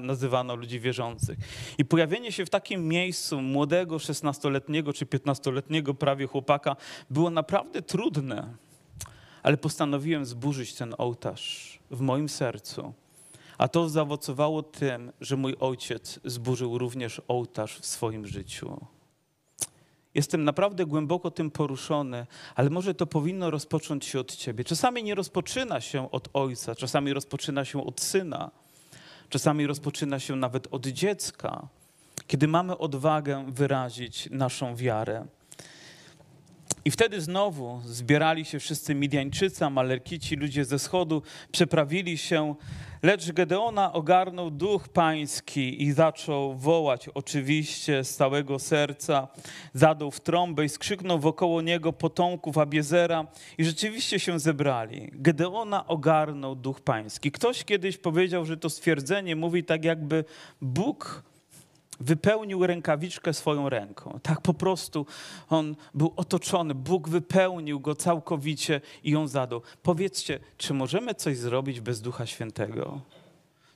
nazywano 0.00 0.54
ludzi 0.54 0.80
wierzących. 0.80 1.38
I 1.78 1.84
pojawienie 1.84 2.32
się 2.32 2.46
w 2.46 2.50
takim 2.50 2.88
miejscu 2.88 3.40
młodego, 3.40 3.96
16-letniego 3.96 4.92
czy 4.92 5.06
15-letniego 5.06 5.94
prawie 5.94 6.26
chłopaka 6.26 6.76
było 7.10 7.30
naprawdę 7.30 7.82
trudne. 7.82 8.54
Ale 9.42 9.56
postanowiłem 9.56 10.24
zburzyć 10.24 10.74
ten 10.74 10.94
ołtarz 10.98 11.78
w 11.90 12.00
moim 12.00 12.28
sercu. 12.28 12.92
A 13.62 13.68
to 13.68 13.88
zaowocowało 13.88 14.62
tym, 14.62 15.12
że 15.20 15.36
mój 15.36 15.56
ojciec 15.60 16.20
zburzył 16.24 16.78
również 16.78 17.20
ołtarz 17.28 17.78
w 17.78 17.86
swoim 17.86 18.26
życiu. 18.26 18.86
Jestem 20.14 20.44
naprawdę 20.44 20.86
głęboko 20.86 21.30
tym 21.30 21.50
poruszony, 21.50 22.26
ale 22.54 22.70
może 22.70 22.94
to 22.94 23.06
powinno 23.06 23.50
rozpocząć 23.50 24.04
się 24.04 24.20
od 24.20 24.36
ciebie. 24.36 24.64
Czasami 24.64 25.02
nie 25.02 25.14
rozpoczyna 25.14 25.80
się 25.80 26.10
od 26.10 26.28
ojca, 26.32 26.74
czasami 26.74 27.12
rozpoczyna 27.12 27.64
się 27.64 27.86
od 27.86 28.00
syna, 28.00 28.50
czasami 29.28 29.66
rozpoczyna 29.66 30.20
się 30.20 30.36
nawet 30.36 30.68
od 30.70 30.86
dziecka, 30.86 31.68
kiedy 32.26 32.48
mamy 32.48 32.78
odwagę 32.78 33.44
wyrazić 33.48 34.28
naszą 34.30 34.76
wiarę. 34.76 35.26
I 36.84 36.90
wtedy 36.90 37.20
znowu 37.20 37.80
zbierali 37.84 38.44
się 38.44 38.58
wszyscy 38.58 38.94
Midianczycy, 38.94 39.64
Amalekci, 39.64 40.36
ludzie 40.36 40.64
ze 40.64 40.78
wschodu, 40.78 41.22
przeprawili 41.52 42.18
się, 42.18 42.54
lecz 43.02 43.32
Gedeona 43.32 43.92
ogarnął 43.92 44.50
duch 44.50 44.88
pański 44.88 45.82
i 45.82 45.92
zaczął 45.92 46.54
wołać 46.54 47.08
oczywiście 47.08 48.04
z 48.04 48.16
całego 48.16 48.58
serca, 48.58 49.28
zadał 49.74 50.10
w 50.10 50.20
trąbę 50.20 50.64
i 50.64 50.68
skrzyknął 50.68 51.18
wokoło 51.18 51.62
niego 51.62 51.92
potomków 51.92 52.58
Abiezera 52.58 53.26
i 53.58 53.64
rzeczywiście 53.64 54.20
się 54.20 54.38
zebrali. 54.38 55.10
Gedeona 55.12 55.86
ogarnął 55.86 56.56
duch 56.56 56.80
pański. 56.80 57.32
Ktoś 57.32 57.64
kiedyś 57.64 57.98
powiedział, 57.98 58.44
że 58.44 58.56
to 58.56 58.70
stwierdzenie 58.70 59.36
mówi 59.36 59.64
tak 59.64 59.84
jakby 59.84 60.24
Bóg 60.60 61.31
wypełnił 62.00 62.66
rękawiczkę 62.66 63.34
swoją 63.34 63.68
ręką. 63.68 64.20
Tak 64.22 64.40
po 64.40 64.54
prostu 64.54 65.06
on 65.48 65.76
był 65.94 66.12
otoczony, 66.16 66.74
Bóg 66.74 67.08
wypełnił 67.08 67.80
go 67.80 67.94
całkowicie 67.94 68.80
i 69.04 69.10
ją 69.10 69.28
zadał. 69.28 69.62
Powiedzcie, 69.82 70.40
czy 70.56 70.74
możemy 70.74 71.14
coś 71.14 71.36
zrobić 71.36 71.80
bez 71.80 72.00
Ducha 72.00 72.26
Świętego? 72.26 73.00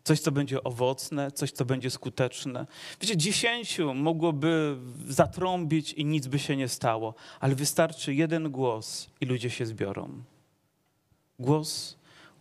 Coś, 0.05 0.20
co 0.20 0.33
będzie 0.33 0.64
owocne, 0.64 1.33
coś, 1.33 1.52
co 1.52 1.64
będzie 1.64 1.90
skuteczne. 1.90 2.66
Wiecie, 3.00 3.16
dziesięciu 3.16 3.94
mogłoby 3.94 4.76
zatrąbić 5.09 5.92
i 5.92 6.05
nic 6.05 6.26
by 6.26 6.38
się 6.38 6.57
nie 6.57 6.68
stało, 6.68 7.14
ale 7.40 7.55
wystarczy 7.55 8.14
jeden 8.14 8.50
głos 8.50 9.11
i 9.20 9.26
ludzie 9.26 9.50
się 9.50 9.66
zbiorą. 9.66 10.22
Głos 11.38 11.96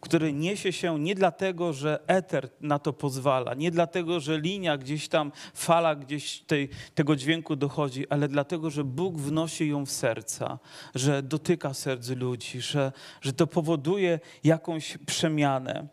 który 0.06 0.34
niesie 0.34 0.74
się 0.74 1.00
nie 1.00 1.16
dlatego, 1.16 1.74
że 1.74 2.00
eter 2.08 2.50
na 2.62 2.80
to 2.80 2.94
pozwala, 2.94 3.54
nie 3.54 3.72
dlatego, 3.72 4.20
że 4.20 4.40
linia 4.40 4.78
gdzieś 4.78 5.08
tam, 5.08 5.32
fala 5.54 5.96
gdzieś 5.96 6.40
tej, 6.40 6.70
tego 6.96 7.16
dźwięku 7.16 7.56
dochodzi, 7.56 8.10
ale 8.10 8.28
dlatego, 8.28 8.70
że 8.70 8.84
Bóg 8.84 9.18
wnosi 9.18 9.68
ją 9.68 9.86
w 9.86 9.92
serca, 9.92 10.60
że 10.96 11.24
dotyka 11.24 11.74
serc 11.74 12.10
ludzi, 12.10 12.62
że, 12.62 12.92
że 13.22 13.34
to 13.34 13.48
powoduje 13.48 14.20
jakąś 14.44 14.98
przemianę. 14.98 15.88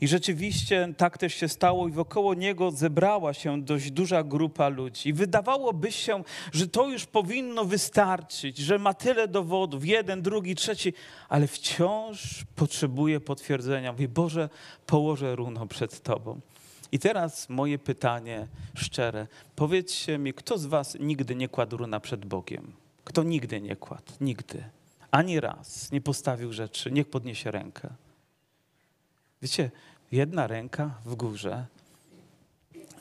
I 0.00 0.08
rzeczywiście 0.08 0.94
tak 0.96 1.18
też 1.18 1.34
się 1.34 1.48
stało, 1.48 1.88
i 1.88 1.90
wokoło 1.90 2.34
niego 2.34 2.70
zebrała 2.70 3.34
się 3.34 3.62
dość 3.62 3.90
duża 3.90 4.22
grupa 4.22 4.68
ludzi. 4.68 5.12
Wydawałoby 5.12 5.92
się, 5.92 6.22
że 6.52 6.68
to 6.68 6.88
już 6.88 7.06
powinno 7.06 7.64
wystarczyć, 7.64 8.58
że 8.58 8.78
ma 8.78 8.94
tyle 8.94 9.28
dowodów, 9.28 9.86
jeden, 9.86 10.22
drugi, 10.22 10.54
trzeci, 10.54 10.92
ale 11.28 11.46
wciąż 11.46 12.44
potrzebuje 12.56 13.20
potwierdzenia. 13.20 13.92
Mówi, 13.92 14.08
Boże, 14.08 14.48
położę 14.86 15.36
runo 15.36 15.66
przed 15.66 16.02
Tobą. 16.02 16.40
I 16.92 16.98
teraz 16.98 17.48
moje 17.48 17.78
pytanie 17.78 18.46
szczere. 18.74 19.26
Powiedzcie 19.56 20.18
mi, 20.18 20.34
kto 20.34 20.58
z 20.58 20.66
Was 20.66 20.96
nigdy 21.00 21.34
nie 21.34 21.48
kładł 21.48 21.76
runa 21.76 22.00
przed 22.00 22.24
Bogiem? 22.24 22.72
Kto 23.04 23.22
nigdy 23.22 23.60
nie 23.60 23.76
kładł? 23.76 24.12
Nigdy. 24.20 24.64
Ani 25.10 25.40
raz 25.40 25.92
nie 25.92 26.00
postawił 26.00 26.52
rzeczy. 26.52 26.90
Niech 26.92 27.10
podniesie 27.10 27.50
rękę. 27.50 27.88
Wiecie, 29.46 29.70
jedna 30.12 30.46
ręka 30.46 30.94
w 31.04 31.14
górze. 31.14 31.66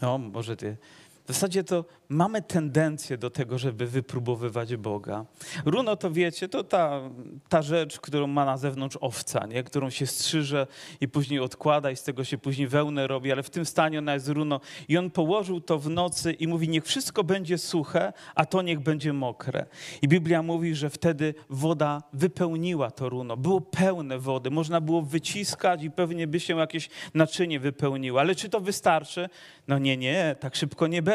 No, 0.02 0.18
może 0.18 0.58
ty 0.58 0.78
W 1.26 1.28
zasadzie 1.28 1.64
to 1.64 1.86
mamy 2.10 2.42
tendencję 2.42 3.18
do 3.18 3.30
tego, 3.30 3.58
żeby 3.58 3.88
wypróbowywać 3.88 4.76
Boga. 4.76 5.26
Runo 5.66 5.96
to 5.96 6.12
wiecie, 6.12 6.50
to 6.50 6.64
ta, 6.64 7.02
ta 7.50 7.62
rzecz, 7.62 8.00
którą 8.00 8.28
ma 8.28 8.46
na 8.46 8.58
zewnątrz 8.58 8.98
owca, 9.02 9.46
nie? 9.46 9.64
którą 9.64 9.90
się 9.90 10.08
strzyże 10.08 10.68
i 11.02 11.08
później 11.08 11.40
odkłada 11.40 11.92
i 11.92 11.96
z 11.96 12.04
tego 12.04 12.24
się 12.24 12.38
później 12.38 12.68
wełnę 12.68 13.08
robi, 13.08 13.32
ale 13.32 13.44
w 13.44 13.50
tym 13.50 13.66
stanie 13.66 14.00
ona 14.00 14.14
jest 14.14 14.28
runo. 14.28 14.60
I 14.88 14.98
on 14.98 15.12
położył 15.12 15.62
to 15.62 15.80
w 15.80 15.90
nocy 15.90 16.34
i 16.34 16.48
mówi, 16.48 16.70
niech 16.70 16.86
wszystko 16.86 17.24
będzie 17.24 17.58
suche, 17.58 18.14
a 18.36 18.46
to 18.46 18.62
niech 18.62 18.80
będzie 18.80 19.14
mokre. 19.14 19.66
I 20.02 20.08
Biblia 20.08 20.42
mówi, 20.42 20.76
że 20.76 20.90
wtedy 20.90 21.34
woda 21.50 22.04
wypełniła 22.14 22.92
to 22.92 23.10
runo. 23.10 23.38
Było 23.38 23.62
pełne 23.62 24.20
wody, 24.20 24.52
można 24.52 24.82
było 24.82 25.02
wyciskać 25.02 25.84
i 25.84 25.92
pewnie 25.92 26.28
by 26.28 26.40
się 26.40 26.58
jakieś 26.58 26.90
naczynie 27.14 27.60
wypełniło. 27.60 28.20
Ale 28.20 28.36
czy 28.36 28.50
to 28.50 28.60
wystarczy? 28.60 29.30
No 29.68 29.80
nie, 29.80 29.98
nie, 29.98 30.36
tak 30.40 30.56
szybko 30.56 30.88
nie 30.88 31.02
będzie. 31.02 31.15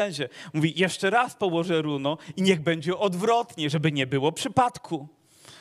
Mówi, 0.53 0.73
jeszcze 0.79 1.09
raz 1.09 1.35
położę 1.35 1.81
runo 1.81 2.17
i 2.35 2.41
niech 2.41 2.61
będzie 2.61 2.97
odwrotnie, 2.97 3.69
żeby 3.69 3.91
nie 3.91 4.07
było 4.07 4.31
przypadku. 4.31 5.07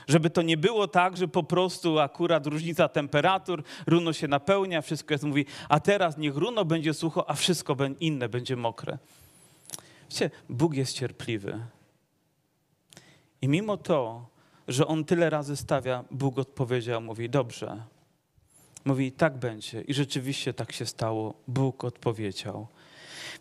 Żeby 0.08 0.30
to 0.30 0.42
nie 0.42 0.56
było 0.56 0.88
tak, 0.88 1.16
że 1.16 1.28
po 1.28 1.42
prostu 1.42 1.98
akurat 1.98 2.46
różnica 2.46 2.88
temperatur, 2.88 3.62
runo 3.86 4.12
się 4.12 4.28
napełnia, 4.28 4.82
wszystko 4.82 5.14
jest, 5.14 5.24
mówi, 5.24 5.46
a 5.68 5.80
teraz 5.80 6.18
niech 6.18 6.36
runo 6.36 6.64
będzie 6.64 6.94
sucho, 6.94 7.30
a 7.30 7.34
wszystko 7.34 7.76
inne 8.00 8.28
będzie 8.28 8.56
mokre. 8.56 8.98
Wiecie, 10.10 10.30
Bóg 10.48 10.74
jest 10.74 10.92
cierpliwy. 10.92 11.60
I 13.42 13.48
mimo 13.48 13.76
to, 13.76 14.26
że 14.68 14.86
On 14.86 15.04
tyle 15.04 15.30
razy 15.30 15.56
stawia, 15.56 16.04
Bóg 16.10 16.38
odpowiedział, 16.38 17.00
mówi, 17.00 17.30
dobrze. 17.30 17.82
Mówi, 18.84 19.12
tak 19.12 19.38
będzie. 19.38 19.80
I 19.80 19.94
rzeczywiście 19.94 20.54
tak 20.54 20.72
się 20.72 20.86
stało. 20.86 21.34
Bóg 21.48 21.84
odpowiedział. 21.84 22.66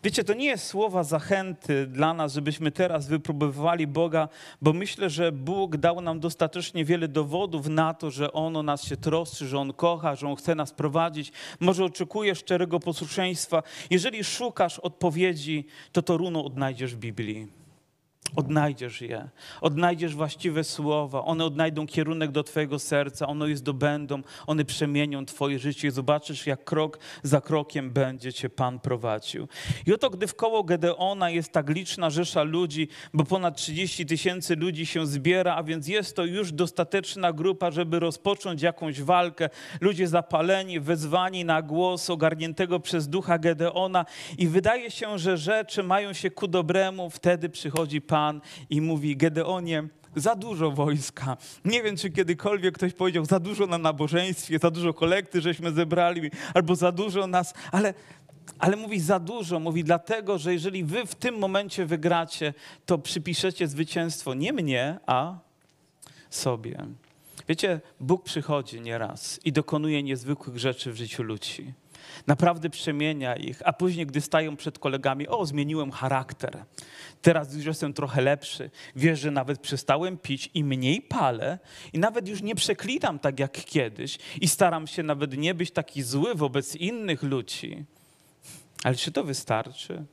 Wiecie, 0.04 0.24
to 0.24 0.34
nie 0.34 0.46
jest 0.46 0.66
słowa 0.66 1.04
zachęty 1.04 1.86
dla 1.86 2.14
nas, 2.14 2.34
żebyśmy 2.34 2.70
teraz 2.70 3.08
wypróbowywali 3.08 3.86
Boga, 3.86 4.28
bo 4.62 4.72
myślę, 4.72 5.10
że 5.10 5.32
Bóg 5.32 5.76
dał 5.76 6.00
nam 6.00 6.20
dostatecznie 6.20 6.84
wiele 6.84 7.08
dowodów 7.08 7.68
na 7.68 7.94
to, 7.94 8.10
że 8.10 8.32
On 8.32 8.56
o 8.56 8.62
nas 8.62 8.84
się 8.84 8.96
troszczy, 8.96 9.46
że 9.46 9.58
On 9.58 9.72
kocha, 9.72 10.14
że 10.14 10.28
On 10.28 10.36
chce 10.36 10.54
nas 10.54 10.72
prowadzić. 10.72 11.32
Może 11.60 11.84
oczekuje 11.84 12.34
szczerego 12.34 12.80
posłuszeństwa. 12.80 13.62
Jeżeli 13.90 14.24
szukasz 14.24 14.78
odpowiedzi, 14.78 15.66
to 15.92 16.02
to 16.02 16.16
runo 16.16 16.44
odnajdziesz 16.44 16.94
w 16.94 16.98
Biblii. 16.98 17.59
Odnajdziesz 18.36 19.00
je, 19.00 19.28
odnajdziesz 19.60 20.14
właściwe 20.14 20.64
słowa, 20.64 21.24
one 21.24 21.44
odnajdą 21.44 21.86
kierunek 21.86 22.30
do 22.30 22.44
Twojego 22.44 22.78
serca, 22.78 23.26
one 23.26 23.48
je 23.48 23.56
zdobędą, 23.56 24.22
one 24.46 24.64
przemienią 24.64 25.26
Twoje 25.26 25.58
życie. 25.58 25.88
I 25.88 25.90
zobaczysz, 25.90 26.46
jak 26.46 26.64
krok 26.64 26.98
za 27.22 27.40
krokiem 27.40 27.90
będzie 27.90 28.32
Cię 28.32 28.50
Pan 28.50 28.80
prowadził. 28.80 29.48
I 29.86 29.92
oto, 29.92 30.10
gdy 30.10 30.26
w 30.26 30.34
koło 30.34 30.64
Gedeona 30.64 31.30
jest 31.30 31.52
tak 31.52 31.68
liczna 31.68 32.10
rzesza 32.10 32.42
ludzi, 32.42 32.88
bo 33.14 33.24
ponad 33.24 33.56
30 33.56 34.06
tysięcy 34.06 34.56
ludzi 34.56 34.86
się 34.86 35.06
zbiera, 35.06 35.54
a 35.54 35.62
więc 35.62 35.88
jest 35.88 36.16
to 36.16 36.24
już 36.24 36.52
dostateczna 36.52 37.32
grupa, 37.32 37.70
żeby 37.70 38.00
rozpocząć 38.00 38.62
jakąś 38.62 39.02
walkę. 39.02 39.48
Ludzie 39.80 40.08
zapaleni, 40.08 40.80
wezwani 40.80 41.44
na 41.44 41.62
głos 41.62 42.10
ogarniętego 42.10 42.80
przez 42.80 43.08
ducha 43.08 43.38
Gedeona 43.38 44.04
i 44.38 44.48
wydaje 44.48 44.90
się, 44.90 45.18
że 45.18 45.36
rzeczy 45.36 45.82
mają 45.82 46.12
się 46.12 46.30
ku 46.30 46.48
dobremu, 46.48 47.10
wtedy 47.10 47.48
przychodzi 47.48 48.00
Pan 48.00 48.19
I 48.70 48.80
mówi: 48.80 49.16
Gedeonie, 49.16 49.88
za 50.16 50.36
dużo 50.36 50.70
wojska. 50.70 51.36
Nie 51.64 51.82
wiem, 51.82 51.96
czy 51.96 52.10
kiedykolwiek 52.10 52.74
ktoś 52.74 52.92
powiedział, 52.92 53.24
za 53.24 53.40
dużo 53.40 53.66
na 53.66 53.78
nabożeństwie, 53.78 54.58
za 54.58 54.70
dużo 54.70 54.94
kolekty 54.94 55.40
żeśmy 55.40 55.72
zebrali, 55.72 56.30
albo 56.54 56.76
za 56.76 56.92
dużo 56.92 57.26
nas, 57.26 57.54
ale, 57.72 57.94
ale 58.58 58.76
mówi 58.76 59.00
za 59.00 59.18
dużo. 59.18 59.60
Mówi 59.60 59.84
dlatego, 59.84 60.38
że 60.38 60.52
jeżeli 60.52 60.84
wy 60.84 61.06
w 61.06 61.14
tym 61.14 61.38
momencie 61.38 61.86
wygracie, 61.86 62.54
to 62.86 62.98
przypiszecie 62.98 63.68
zwycięstwo 63.68 64.34
nie 64.34 64.52
mnie, 64.52 64.98
a 65.06 65.38
sobie. 66.30 66.86
Wiecie, 67.48 67.80
Bóg 68.00 68.24
przychodzi 68.24 68.80
nieraz 68.80 69.40
i 69.44 69.52
dokonuje 69.52 70.02
niezwykłych 70.02 70.58
rzeczy 70.58 70.92
w 70.92 70.96
życiu 70.96 71.22
ludzi. 71.22 71.72
Naprawdę 72.26 72.70
przemienia 72.70 73.36
ich, 73.36 73.62
a 73.64 73.72
później, 73.72 74.06
gdy 74.06 74.20
stają 74.20 74.56
przed 74.56 74.78
kolegami, 74.78 75.28
o, 75.28 75.46
zmieniłem 75.46 75.90
charakter. 75.90 76.64
Teraz 77.22 77.54
już 77.54 77.64
jestem 77.66 77.92
trochę 77.92 78.20
lepszy. 78.20 78.70
Wiesz, 78.96 79.20
że 79.20 79.30
nawet 79.30 79.60
przestałem 79.60 80.18
pić 80.18 80.50
i 80.54 80.64
mniej 80.64 81.02
palę, 81.02 81.58
i 81.92 81.98
nawet 81.98 82.28
już 82.28 82.42
nie 82.42 82.54
przeklinam 82.54 83.18
tak 83.18 83.40
jak 83.40 83.52
kiedyś, 83.52 84.18
i 84.40 84.48
staram 84.48 84.86
się 84.86 85.02
nawet 85.02 85.36
nie 85.36 85.54
być 85.54 85.70
taki 85.70 86.02
zły 86.02 86.34
wobec 86.34 86.76
innych 86.76 87.22
ludzi. 87.22 87.84
Ale 88.84 88.94
czy 88.94 89.12
to 89.12 89.24
wystarczy? 89.24 90.04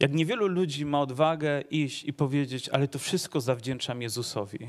Jak 0.00 0.12
niewielu 0.12 0.46
ludzi 0.46 0.84
ma 0.84 1.00
odwagę 1.00 1.60
iść 1.60 2.04
i 2.04 2.12
powiedzieć, 2.12 2.68
ale 2.68 2.88
to 2.88 2.98
wszystko 2.98 3.40
zawdzięczam 3.40 4.02
Jezusowi. 4.02 4.68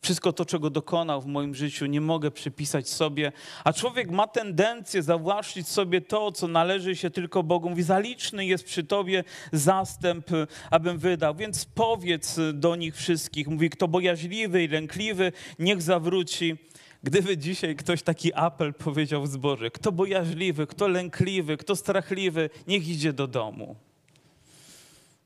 Wszystko 0.00 0.32
to, 0.32 0.44
czego 0.44 0.70
dokonał 0.70 1.20
w 1.20 1.26
moim 1.26 1.54
życiu, 1.54 1.86
nie 1.86 2.00
mogę 2.00 2.30
przypisać 2.30 2.88
sobie. 2.88 3.32
A 3.64 3.72
człowiek 3.72 4.10
ma 4.10 4.26
tendencję 4.26 5.02
zawłaszczyć 5.02 5.68
sobie 5.68 6.00
to, 6.00 6.32
co 6.32 6.48
należy 6.48 6.96
się 6.96 7.10
tylko 7.10 7.42
Bogu. 7.42 7.70
Mówi, 7.70 7.82
zaliczny 7.82 8.46
jest 8.46 8.64
przy 8.64 8.84
tobie 8.84 9.24
zastęp, 9.52 10.30
abym 10.70 10.98
wydał. 10.98 11.34
Więc 11.34 11.64
powiedz 11.64 12.40
do 12.54 12.76
nich 12.76 12.96
wszystkich. 12.96 13.48
Mówi, 13.48 13.70
kto 13.70 13.88
bojaźliwy 13.88 14.64
i 14.64 14.68
lękliwy, 14.68 15.32
niech 15.58 15.82
zawróci. 15.82 16.56
Gdyby 17.02 17.36
dzisiaj 17.36 17.76
ktoś 17.76 18.02
taki 18.02 18.34
apel 18.34 18.74
powiedział 18.74 19.22
w 19.22 19.28
zborze, 19.28 19.70
kto 19.70 19.92
bojaźliwy, 19.92 20.66
kto 20.66 20.88
lękliwy, 20.88 21.56
kto 21.56 21.76
strachliwy, 21.76 22.50
niech 22.66 22.88
idzie 22.88 23.12
do 23.12 23.26
domu. 23.26 23.76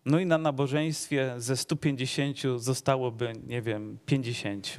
No 0.06 0.18
i 0.18 0.26
na 0.26 0.38
nabożeństwie 0.38 1.34
ze 1.36 1.56
150 1.56 2.38
zostałoby, 2.56 3.32
nie 3.46 3.62
wiem, 3.62 3.98
50. 4.06 4.76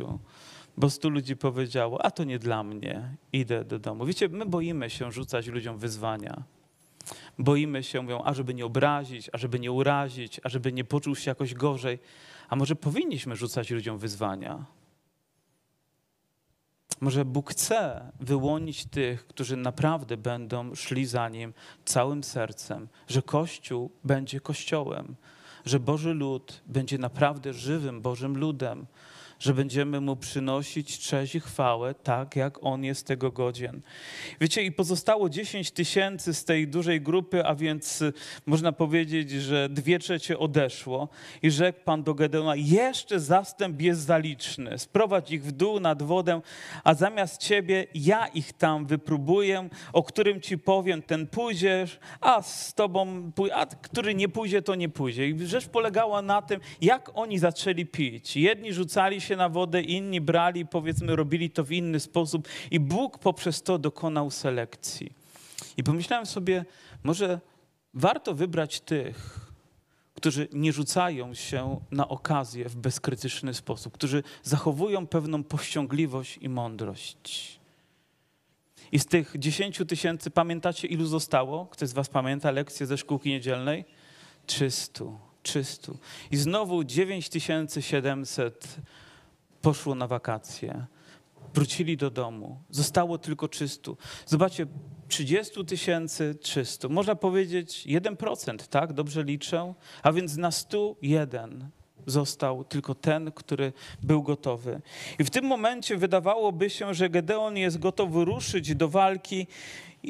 Bo 0.77 0.89
100 0.89 1.09
ludzi 1.09 1.35
powiedziało, 1.35 2.05
a 2.05 2.11
to 2.11 2.23
nie 2.23 2.39
dla 2.39 2.63
mnie, 2.63 3.15
idę 3.33 3.65
do 3.65 3.79
domu. 3.79 4.05
Wiecie, 4.05 4.29
my 4.29 4.45
boimy 4.45 4.89
się 4.89 5.11
rzucać 5.11 5.47
ludziom 5.47 5.77
wyzwania. 5.77 6.43
Boimy 7.39 7.83
się, 7.83 8.01
mówią, 8.01 8.21
ażeby 8.23 8.53
nie 8.53 8.65
obrazić, 8.65 9.29
ażeby 9.33 9.59
nie 9.59 9.71
urazić, 9.71 10.41
ażeby 10.43 10.73
nie 10.73 10.83
poczuł 10.83 11.15
się 11.15 11.31
jakoś 11.31 11.53
gorzej. 11.53 11.99
A 12.49 12.55
może 12.55 12.75
powinniśmy 12.75 13.35
rzucać 13.35 13.71
ludziom 13.71 13.97
wyzwania? 13.97 14.65
Może 17.03 17.25
Bóg 17.25 17.51
chce 17.51 18.11
wyłonić 18.19 18.85
tych, 18.85 19.27
którzy 19.27 19.57
naprawdę 19.57 20.17
będą 20.17 20.75
szli 20.75 21.05
za 21.05 21.29
Nim 21.29 21.53
całym 21.85 22.23
sercem, 22.23 22.87
że 23.07 23.21
Kościół 23.21 23.91
będzie 24.03 24.39
Kościołem, 24.39 25.15
że 25.65 25.79
Boży 25.79 26.13
lud 26.13 26.61
będzie 26.65 26.97
naprawdę 26.97 27.53
żywym 27.53 28.01
Bożym 28.01 28.37
ludem, 28.37 28.85
że 29.39 29.53
będziemy 29.53 30.01
Mu 30.01 30.15
przynosić 30.15 30.99
cześć 30.99 31.35
i 31.35 31.39
chwałę, 31.39 31.95
tak 31.95 32.35
jak 32.35 32.63
On 32.63 32.83
jest 32.83 33.07
tego 33.07 33.31
godzien. 33.31 33.81
Wiecie, 34.41 34.63
i 34.63 34.71
pozostało 34.71 35.29
10 35.29 35.71
tysięcy 35.71 36.33
z 36.33 36.45
tej 36.45 36.67
dużej 36.67 37.01
grupy, 37.01 37.45
a 37.45 37.55
więc 37.55 38.01
y, 38.01 38.13
można 38.45 38.71
powiedzieć, 38.71 39.31
że 39.31 39.69
dwie 39.69 39.99
trzecie 39.99 40.39
odeszło. 40.39 41.09
I 41.41 41.51
rzekł 41.51 41.79
Pan 41.85 42.03
do 42.03 42.13
Gedeona, 42.13 42.55
jeszcze 42.55 43.19
zastęp 43.19 43.81
jest 43.81 44.01
zaliczny, 44.01 44.79
sprowadź 44.79 45.31
ich 45.31 45.43
w 45.43 45.51
dół 45.51 45.79
nad 45.79 46.01
wodę, 46.01 46.41
a 46.83 46.93
zamiast 46.93 47.41
Ciebie 47.41 47.87
ja 47.95 48.27
ich 48.27 48.53
tam 48.53 48.85
wypróbuję, 48.85 49.69
o 49.93 50.03
którym 50.03 50.41
Ci 50.41 50.57
powiem, 50.57 51.01
ten 51.01 51.27
pójdziesz, 51.27 51.99
a 52.21 52.41
z 52.41 52.73
Tobą, 52.73 53.31
a 53.53 53.65
który 53.65 54.15
nie 54.15 54.29
pójdzie, 54.29 54.61
to 54.61 54.75
nie 54.75 54.89
pójdzie. 54.89 55.27
I 55.27 55.45
rzecz 55.45 55.67
polegała 55.67 56.21
na 56.21 56.41
tym, 56.41 56.59
jak 56.81 57.11
oni 57.13 57.39
zaczęli 57.39 57.85
pić. 57.85 58.37
Jedni 58.37 58.73
rzucali 58.73 59.21
się 59.23 59.35
na 59.35 59.49
wodę, 59.49 59.81
inni 59.81 60.21
brali, 60.21 60.65
powiedzmy, 60.65 61.15
robili 61.15 61.49
to 61.49 61.63
w 61.63 61.71
inny 61.71 61.99
sposób 61.99 62.47
i 62.71 62.79
Bóg 62.79 63.17
poprzez 63.17 63.63
to 63.63 63.77
dokonał 63.77 64.31
selekcji. 64.31 65.13
I 65.77 65.83
pomyślałem 65.83 66.25
sobie, 66.25 66.65
może 67.03 67.39
warto 67.93 68.33
wybrać 68.33 68.81
tych, 68.81 69.39
którzy 70.15 70.47
nie 70.53 70.73
rzucają 70.73 71.33
się 71.33 71.79
na 71.91 72.07
okazję 72.07 72.69
w 72.69 72.75
bezkrytyczny 72.75 73.53
sposób, 73.53 73.93
którzy 73.93 74.23
zachowują 74.43 75.07
pewną 75.07 75.43
powściągliwość 75.43 76.37
i 76.41 76.49
mądrość. 76.49 77.59
I 78.91 78.99
z 78.99 79.05
tych 79.05 79.33
10 79.39 79.81
tysięcy, 79.87 80.31
pamiętacie 80.31 80.87
ilu 80.87 81.05
zostało? 81.05 81.65
Ktoś 81.65 81.89
z 81.89 81.93
was 81.93 82.09
pamięta 82.09 82.51
lekcję 82.51 82.85
ze 82.85 82.97
szkółki 82.97 83.29
niedzielnej? 83.29 83.85
300, 84.45 85.05
300. 85.43 85.91
I 86.31 86.37
znowu 86.37 86.83
9700 86.83 88.77
poszło 89.63 89.95
na 89.95 90.07
wakacje, 90.07 90.85
wrócili 91.53 91.97
do 91.97 92.09
domu, 92.09 92.59
zostało 92.69 93.17
tylko 93.17 93.47
300. 93.47 93.91
Zobaczcie, 94.25 94.65
30 95.07 95.65
tysięcy 95.65 96.35
300. 96.35 96.89
Można 96.89 97.15
powiedzieć 97.15 97.87
1%, 97.87 98.67
tak? 98.67 98.93
Dobrze 98.93 99.23
liczę? 99.23 99.73
A 100.03 100.11
więc 100.11 100.37
na 100.37 100.51
100 100.51 100.95
jeden. 101.01 101.69
został 102.05 102.63
tylko 102.63 102.95
ten, 102.95 103.31
który 103.31 103.73
był 104.01 104.23
gotowy. 104.23 104.81
I 105.19 105.23
w 105.23 105.29
tym 105.29 105.45
momencie 105.45 105.97
wydawałoby 105.97 106.69
się, 106.69 106.93
że 106.93 107.09
Gedeon 107.09 107.57
jest 107.57 107.79
gotowy 107.79 108.25
ruszyć 108.25 108.75
do 108.75 108.89
walki, 108.89 109.47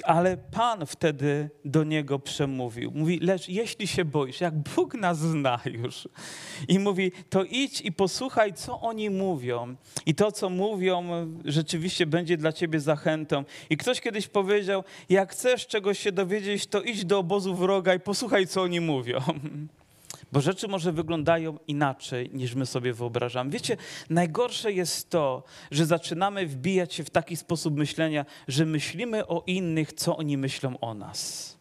ale 0.03 0.37
Pan 0.37 0.85
wtedy 0.85 1.49
do 1.65 1.83
niego 1.83 2.19
przemówił. 2.19 2.91
Mówi, 2.95 3.19
lecz 3.19 3.49
jeśli 3.49 3.87
się 3.87 4.05
boisz, 4.05 4.41
jak 4.41 4.55
Bóg 4.55 4.93
nas 4.93 5.19
zna 5.19 5.59
już, 5.65 6.07
i 6.67 6.79
mówi, 6.79 7.11
to 7.29 7.43
idź 7.43 7.81
i 7.81 7.91
posłuchaj, 7.91 8.53
co 8.53 8.81
oni 8.81 9.09
mówią. 9.09 9.75
I 10.05 10.15
to, 10.15 10.31
co 10.31 10.49
mówią, 10.49 11.03
rzeczywiście 11.45 12.05
będzie 12.05 12.37
dla 12.37 12.51
ciebie 12.51 12.79
zachętą. 12.79 13.43
I 13.69 13.77
ktoś 13.77 14.01
kiedyś 14.01 14.27
powiedział, 14.27 14.83
jak 15.09 15.31
chcesz 15.31 15.67
czegoś 15.67 15.99
się 15.99 16.11
dowiedzieć, 16.11 16.67
to 16.67 16.81
idź 16.81 17.05
do 17.05 17.19
obozu 17.19 17.55
wroga 17.55 17.95
i 17.95 17.99
posłuchaj, 17.99 18.47
co 18.47 18.61
oni 18.61 18.81
mówią. 18.81 19.19
Bo 20.33 20.41
rzeczy 20.41 20.67
może 20.67 20.91
wyglądają 20.91 21.57
inaczej, 21.67 22.29
niż 22.33 22.55
my 22.55 22.65
sobie 22.65 22.93
wyobrażamy. 22.93 23.51
Wiecie, 23.51 23.77
najgorsze 24.09 24.71
jest 24.71 25.09
to, 25.09 25.43
że 25.71 25.85
zaczynamy 25.85 26.47
wbijać 26.47 26.93
się 26.93 27.03
w 27.03 27.09
taki 27.09 27.37
sposób 27.37 27.77
myślenia, 27.77 28.25
że 28.47 28.65
myślimy 28.65 29.27
o 29.27 29.43
innych, 29.47 29.93
co 29.93 30.17
oni 30.17 30.37
myślą 30.37 30.79
o 30.79 30.93
nas. 30.93 31.57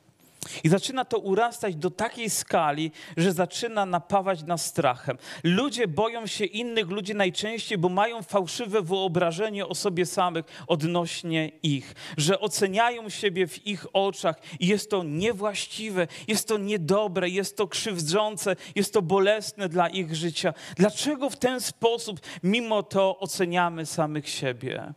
I 0.65 0.69
zaczyna 0.69 1.05
to 1.05 1.19
urastać 1.19 1.77
do 1.77 1.91
takiej 1.91 2.31
skali, 2.31 2.93
że 3.17 3.33
zaczyna 3.33 3.87
napawać 3.87 4.43
nas 4.43 4.67
strachem. 4.67 5.19
Ludzie 5.45 5.89
boją 5.89 6.27
się 6.27 6.45
innych 6.45 6.91
ludzi 6.91 7.15
najczęściej, 7.15 7.79
bo 7.79 7.89
mają 7.89 8.23
fałszywe 8.23 8.83
wyobrażenie 8.83 9.67
o 9.67 9.75
sobie 9.75 10.07
samych 10.07 10.45
odnośnie 10.67 11.49
ich, 11.63 11.95
że 12.17 12.41
oceniają 12.41 13.09
siebie 13.09 13.47
w 13.47 13.67
ich 13.67 13.87
oczach 13.93 14.37
i 14.61 14.67
jest 14.67 14.91
to 14.91 15.05
niewłaściwe, 15.05 16.07
jest 16.29 16.49
to 16.49 16.59
niedobre, 16.59 17.29
jest 17.29 17.57
to 17.57 17.69
krzywdzące, 17.69 18.57
jest 18.75 18.93
to 18.93 19.03
bolesne 19.03 19.69
dla 19.69 19.89
ich 19.89 20.15
życia. 20.15 20.55
Dlaczego 20.77 21.31
w 21.31 21.37
ten 21.37 21.61
sposób 21.61 22.21
mimo 22.43 22.83
to 22.83 23.19
oceniamy 23.19 23.87
samych 23.87 24.29
siebie? 24.29 24.93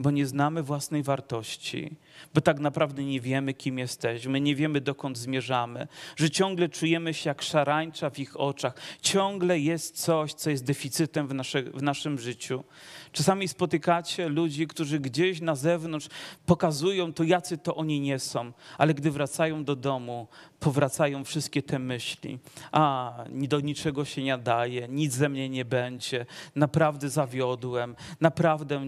Bo 0.00 0.10
nie 0.10 0.26
znamy 0.26 0.62
własnej 0.62 1.02
wartości 1.02 1.96
bo 2.34 2.40
tak 2.40 2.60
naprawdę 2.60 3.04
nie 3.04 3.20
wiemy, 3.20 3.54
kim 3.54 3.78
jesteśmy, 3.78 4.40
nie 4.40 4.56
wiemy, 4.56 4.80
dokąd 4.80 5.18
zmierzamy, 5.18 5.88
że 6.16 6.30
ciągle 6.30 6.68
czujemy 6.68 7.14
się 7.14 7.30
jak 7.30 7.42
szarańcza 7.42 8.10
w 8.10 8.18
ich 8.18 8.40
oczach, 8.40 8.74
ciągle 9.02 9.58
jest 9.58 9.96
coś, 9.96 10.34
co 10.34 10.50
jest 10.50 10.64
deficytem 10.64 11.28
w, 11.28 11.34
nasze, 11.34 11.62
w 11.62 11.82
naszym 11.82 12.18
życiu. 12.18 12.64
Czasami 13.12 13.48
spotykacie 13.48 14.28
ludzi, 14.28 14.66
którzy 14.66 15.00
gdzieś 15.00 15.40
na 15.40 15.54
zewnątrz 15.54 16.08
pokazują 16.46 17.12
to, 17.12 17.24
jacy 17.24 17.58
to 17.58 17.76
oni 17.76 18.00
nie 18.00 18.18
są, 18.18 18.52
ale 18.78 18.94
gdy 18.94 19.10
wracają 19.10 19.64
do 19.64 19.76
domu, 19.76 20.28
powracają 20.60 21.24
wszystkie 21.24 21.62
te 21.62 21.78
myśli. 21.78 22.38
A, 22.72 23.14
do 23.30 23.60
niczego 23.60 24.04
się 24.04 24.22
nie 24.22 24.38
daje, 24.38 24.88
nic 24.88 25.14
ze 25.14 25.28
mnie 25.28 25.48
nie 25.48 25.64
będzie, 25.64 26.26
naprawdę 26.56 27.08
zawiodłem, 27.08 27.96
naprawdę 28.20 28.80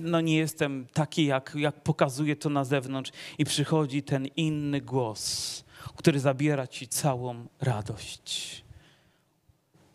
no, 0.00 0.20
nie 0.20 0.36
jestem 0.36 0.86
taki, 0.92 1.26
jak, 1.26 1.52
jak 1.58 1.82
pokazuje 1.82 2.36
to 2.36 2.50
na 2.50 2.64
zewnątrz. 2.64 3.12
I 3.38 3.44
przychodzi 3.44 4.02
ten 4.02 4.26
inny 4.26 4.80
głos, 4.80 5.64
który 5.96 6.20
zabiera 6.20 6.66
ci 6.66 6.88
całą 6.88 7.46
radość 7.60 8.65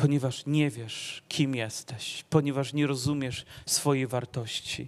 ponieważ 0.02 0.46
nie 0.46 0.70
wiesz, 0.70 1.24
kim 1.28 1.56
jesteś, 1.56 2.24
ponieważ 2.30 2.74
nie 2.74 2.88
rozumiesz 2.88 3.46
swojej 3.66 4.08
wartości. 4.08 4.88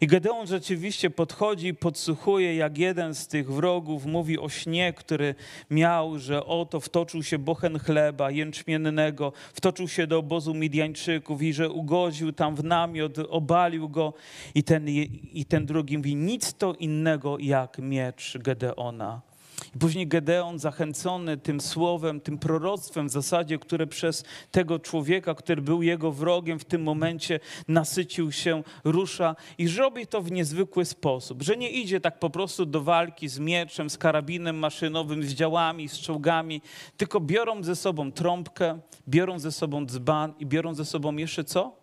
I 0.00 0.06
Gedeon 0.06 0.46
rzeczywiście 0.46 1.10
podchodzi 1.10 1.66
i 1.66 1.74
podsłuchuje, 1.74 2.56
jak 2.56 2.78
jeden 2.78 3.14
z 3.14 3.26
tych 3.26 3.52
wrogów 3.52 4.06
mówi 4.06 4.38
o 4.38 4.48
śnie, 4.48 4.92
który 4.92 5.34
miał, 5.70 6.18
że 6.18 6.46
oto 6.46 6.80
wtoczył 6.80 7.22
się 7.22 7.38
bochen 7.38 7.78
chleba 7.78 8.30
jęczmiennego, 8.30 9.32
wtoczył 9.54 9.88
się 9.88 10.06
do 10.06 10.18
obozu 10.18 10.54
Midianczyków 10.54 11.42
i 11.42 11.52
że 11.52 11.70
ugodził 11.70 12.32
tam 12.32 12.56
w 12.56 12.64
namiot, 12.64 13.18
obalił 13.18 13.88
go. 13.88 14.14
I 14.54 14.62
ten, 14.62 14.88
i 15.32 15.44
ten 15.48 15.66
drugi 15.66 15.98
mówi, 15.98 16.16
nic 16.16 16.54
to 16.54 16.74
innego 16.74 17.38
jak 17.38 17.78
miecz 17.78 18.38
Gedeona. 18.38 19.29
I 19.74 19.78
później 19.78 20.06
Gedeon, 20.06 20.58
zachęcony 20.58 21.36
tym 21.36 21.60
słowem, 21.60 22.20
tym 22.20 22.38
proroctwem 22.38 23.08
w 23.08 23.12
zasadzie, 23.12 23.58
które 23.58 23.86
przez 23.86 24.24
tego 24.50 24.78
człowieka, 24.78 25.34
który 25.34 25.62
był 25.62 25.82
jego 25.82 26.12
wrogiem, 26.12 26.58
w 26.58 26.64
tym 26.64 26.82
momencie 26.82 27.40
nasycił 27.68 28.32
się, 28.32 28.62
rusza 28.84 29.36
i 29.58 29.68
robi 29.68 30.06
to 30.06 30.22
w 30.22 30.32
niezwykły 30.32 30.84
sposób, 30.84 31.42
że 31.42 31.56
nie 31.56 31.70
idzie 31.70 32.00
tak 32.00 32.18
po 32.18 32.30
prostu 32.30 32.66
do 32.66 32.80
walki 32.80 33.28
z 33.28 33.38
mieczem, 33.38 33.90
z 33.90 33.98
karabinem 33.98 34.58
maszynowym, 34.58 35.24
z 35.24 35.34
działami, 35.34 35.88
z 35.88 35.98
czołgami, 35.98 36.62
tylko 36.96 37.20
biorą 37.20 37.62
ze 37.62 37.76
sobą 37.76 38.12
trąbkę, 38.12 38.80
biorą 39.08 39.38
ze 39.38 39.52
sobą 39.52 39.86
dzban 39.86 40.34
i 40.38 40.46
biorą 40.46 40.74
ze 40.74 40.84
sobą 40.84 41.16
jeszcze 41.16 41.44
co? 41.44 41.76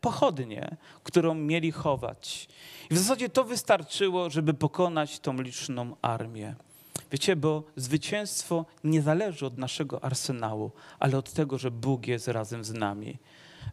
Pochodnie, 0.00 0.76
którą 1.02 1.34
mieli 1.34 1.72
chować. 1.72 2.48
I 2.90 2.94
w 2.94 2.98
zasadzie 2.98 3.28
to 3.28 3.44
wystarczyło, 3.44 4.30
żeby 4.30 4.54
pokonać 4.54 5.18
tą 5.18 5.42
liczną 5.42 5.96
armię. 6.02 6.54
Wiecie, 7.14 7.36
bo 7.36 7.62
zwycięstwo 7.76 8.66
nie 8.84 9.02
zależy 9.02 9.46
od 9.46 9.58
naszego 9.58 10.04
arsenału, 10.04 10.70
ale 10.98 11.18
od 11.18 11.32
tego, 11.32 11.58
że 11.58 11.70
Bóg 11.70 12.06
jest 12.06 12.28
razem 12.28 12.64
z 12.64 12.72
nami 12.72 13.18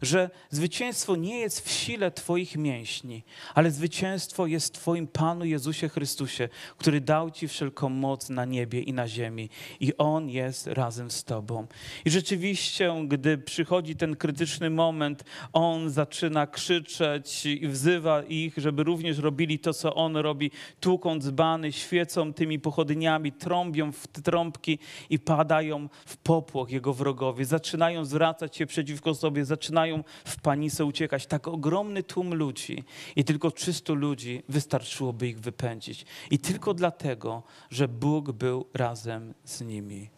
że 0.02 0.30
zwycięstwo 0.50 1.16
nie 1.16 1.38
jest 1.38 1.68
w 1.68 1.70
sile 1.70 2.10
Twoich 2.10 2.56
mięśni, 2.56 3.24
ale 3.54 3.70
zwycięstwo 3.70 4.46
jest 4.46 4.76
w 4.76 4.80
Twoim 4.80 5.06
Panu 5.06 5.44
Jezusie 5.44 5.88
Chrystusie, 5.88 6.48
który 6.78 7.00
dał 7.00 7.30
Ci 7.30 7.48
wszelką 7.48 7.88
moc 7.88 8.28
na 8.30 8.44
niebie 8.44 8.80
i 8.80 8.92
na 8.92 9.08
ziemi. 9.08 9.50
I 9.80 9.96
On 9.96 10.28
jest 10.28 10.66
razem 10.66 11.10
z 11.10 11.24
Tobą. 11.24 11.66
I 12.04 12.10
rzeczywiście, 12.10 12.94
gdy 13.06 13.38
przychodzi 13.38 13.96
ten 13.96 14.16
krytyczny 14.16 14.70
moment, 14.70 15.24
On 15.52 15.90
zaczyna 15.90 16.46
krzyczeć 16.46 17.46
i 17.46 17.68
wzywa 17.68 18.22
ich, 18.22 18.54
żeby 18.56 18.82
również 18.82 19.18
robili 19.18 19.58
to, 19.58 19.74
co 19.74 19.94
On 19.94 20.16
robi, 20.16 20.50
tłuką 20.80 21.18
dzbany, 21.18 21.72
świecą 21.72 22.32
tymi 22.32 22.58
pochodniami, 22.58 23.32
trąbią 23.32 23.92
w 23.92 24.06
trąbki 24.06 24.78
i 25.10 25.18
padają 25.18 25.88
w 26.06 26.16
popłoch 26.16 26.70
Jego 26.70 26.94
wrogowie. 26.94 27.44
Zaczynają 27.44 28.04
zwracać 28.04 28.56
się 28.56 28.66
przeciwko 28.66 29.14
sobie, 29.14 29.44
zaczynają 29.44 29.91
zaczynają 29.92 30.04
w 30.24 30.40
panice 30.40 30.84
uciekać. 30.84 31.26
Tak 31.26 31.48
ogromny 31.48 32.02
tłum 32.02 32.34
ludzi 32.34 32.84
i 33.16 33.24
tylko 33.24 33.50
300 33.50 33.92
ludzi 33.92 34.42
wystarczyłoby 34.48 35.28
ich 35.28 35.40
wypędzić. 35.40 36.04
I 36.30 36.38
tylko 36.38 36.74
dlatego, 36.74 37.42
że 37.70 37.88
Bóg 37.88 38.32
był 38.32 38.66
razem 38.74 39.34
z 39.44 39.60
nimi. 39.60 40.10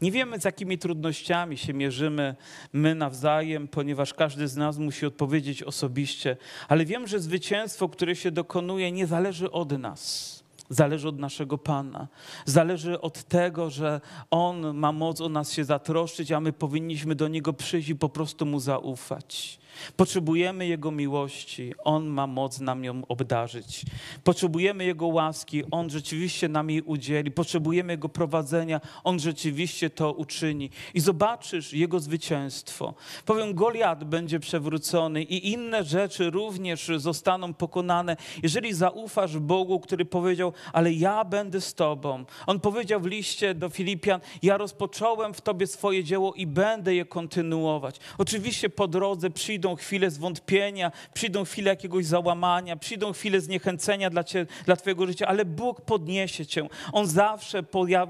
Nie 0.00 0.12
wiemy, 0.12 0.40
z 0.40 0.44
jakimi 0.44 0.78
trudnościami 0.78 1.58
się 1.58 1.74
mierzymy 1.74 2.36
my 2.72 2.94
nawzajem, 2.94 3.68
ponieważ 3.68 4.14
każdy 4.14 4.48
z 4.48 4.56
nas 4.56 4.78
musi 4.78 5.06
odpowiedzieć 5.06 5.62
osobiście, 5.62 6.36
ale 6.68 6.84
wiem, 6.84 7.06
że 7.06 7.20
zwycięstwo, 7.20 7.88
które 7.88 8.16
się 8.16 8.30
dokonuje, 8.30 8.92
nie 8.92 9.06
zależy 9.06 9.50
od 9.50 9.78
nas 9.78 10.38
zależy 10.70 11.08
od 11.08 11.18
naszego 11.18 11.58
Pana. 11.58 12.08
Zależy 12.44 13.00
od 13.00 13.24
tego, 13.24 13.70
że 13.70 14.00
On 14.30 14.76
ma 14.76 14.92
moc 14.92 15.20
o 15.20 15.28
nas 15.28 15.52
się 15.52 15.64
zatroszczyć, 15.64 16.32
a 16.32 16.40
my 16.40 16.52
powinniśmy 16.52 17.14
do 17.14 17.28
Niego 17.28 17.52
przyjść 17.52 17.88
i 17.88 17.96
po 17.96 18.08
prostu 18.08 18.46
Mu 18.46 18.60
zaufać. 18.60 19.60
Potrzebujemy 19.96 20.66
Jego 20.66 20.90
miłości, 20.90 21.74
On 21.84 22.06
ma 22.06 22.26
moc 22.26 22.60
nam 22.60 22.84
ją 22.84 23.02
obdarzyć. 23.08 23.82
Potrzebujemy 24.24 24.84
Jego 24.84 25.06
łaski, 25.06 25.62
On 25.70 25.90
rzeczywiście 25.90 26.48
nam 26.48 26.70
jej 26.70 26.82
udzieli. 26.82 27.30
Potrzebujemy 27.30 27.92
Jego 27.92 28.08
prowadzenia, 28.08 28.80
On 29.04 29.20
rzeczywiście 29.20 29.90
to 29.90 30.12
uczyni. 30.12 30.70
I 30.94 31.00
zobaczysz 31.00 31.72
Jego 31.72 32.00
zwycięstwo. 32.00 32.94
Powiem, 33.26 33.54
Goliat 33.54 34.04
będzie 34.04 34.40
przewrócony 34.40 35.22
i 35.22 35.52
inne 35.52 35.84
rzeczy 35.84 36.30
również 36.30 36.90
zostaną 36.96 37.54
pokonane, 37.54 38.16
jeżeli 38.42 38.74
zaufasz 38.74 39.38
Bogu, 39.38 39.80
który 39.80 40.04
powiedział, 40.04 40.52
ale 40.72 40.92
ja 40.92 41.24
będę 41.24 41.60
z 41.60 41.74
Tobą. 41.74 42.24
On 42.46 42.60
powiedział 42.60 43.00
w 43.00 43.06
liście 43.06 43.54
do 43.54 43.68
Filipian, 43.68 44.20
ja 44.42 44.56
rozpocząłem 44.56 45.34
w 45.34 45.40
Tobie 45.40 45.66
swoje 45.66 46.04
dzieło 46.04 46.34
i 46.34 46.46
będę 46.46 46.94
je 46.94 47.04
kontynuować. 47.04 47.96
Oczywiście 48.18 48.70
po 48.70 48.88
drodze 48.88 49.30
przyjdą 49.30 49.57
przyjdą 49.58 49.76
chwile 49.76 50.10
zwątpienia, 50.10 50.92
przyjdą 51.14 51.44
chwile 51.44 51.70
jakiegoś 51.70 52.06
załamania, 52.06 52.76
przyjdą 52.76 53.12
chwile 53.12 53.40
zniechęcenia 53.40 54.10
dla, 54.10 54.24
cie, 54.24 54.46
dla 54.64 54.76
Twojego 54.76 55.06
życia, 55.06 55.26
ale 55.26 55.44
Bóg 55.44 55.80
podniesie 55.80 56.46
Cię. 56.46 56.68
On 56.92 57.06
zawsze 57.06 57.62
pojaw, 57.62 58.08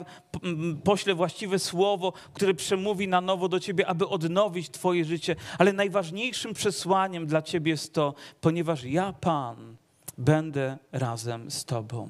pośle 0.85 1.15
właściwe 1.15 1.59
słowo, 1.59 2.13
które 2.35 2.55
przemówi 2.55 3.09
na 3.09 3.21
nowo 3.21 3.49
do 3.49 3.61
Ciebie, 3.61 3.87
aby 3.87 4.09
odnowić 4.09 4.71
Twoje 4.71 5.05
życie. 5.05 5.37
Ale 5.59 5.73
najważniejszym 5.73 6.55
przesłaniem 6.55 7.27
dla 7.27 7.43
Ciebie 7.43 7.71
jest 7.71 7.95
to, 7.95 8.15
ponieważ 8.41 8.85
ja, 8.85 9.13
Pan, 9.13 9.77
będę 10.19 10.79
razem 10.93 11.51
z 11.51 11.65
Tobą. 11.65 12.09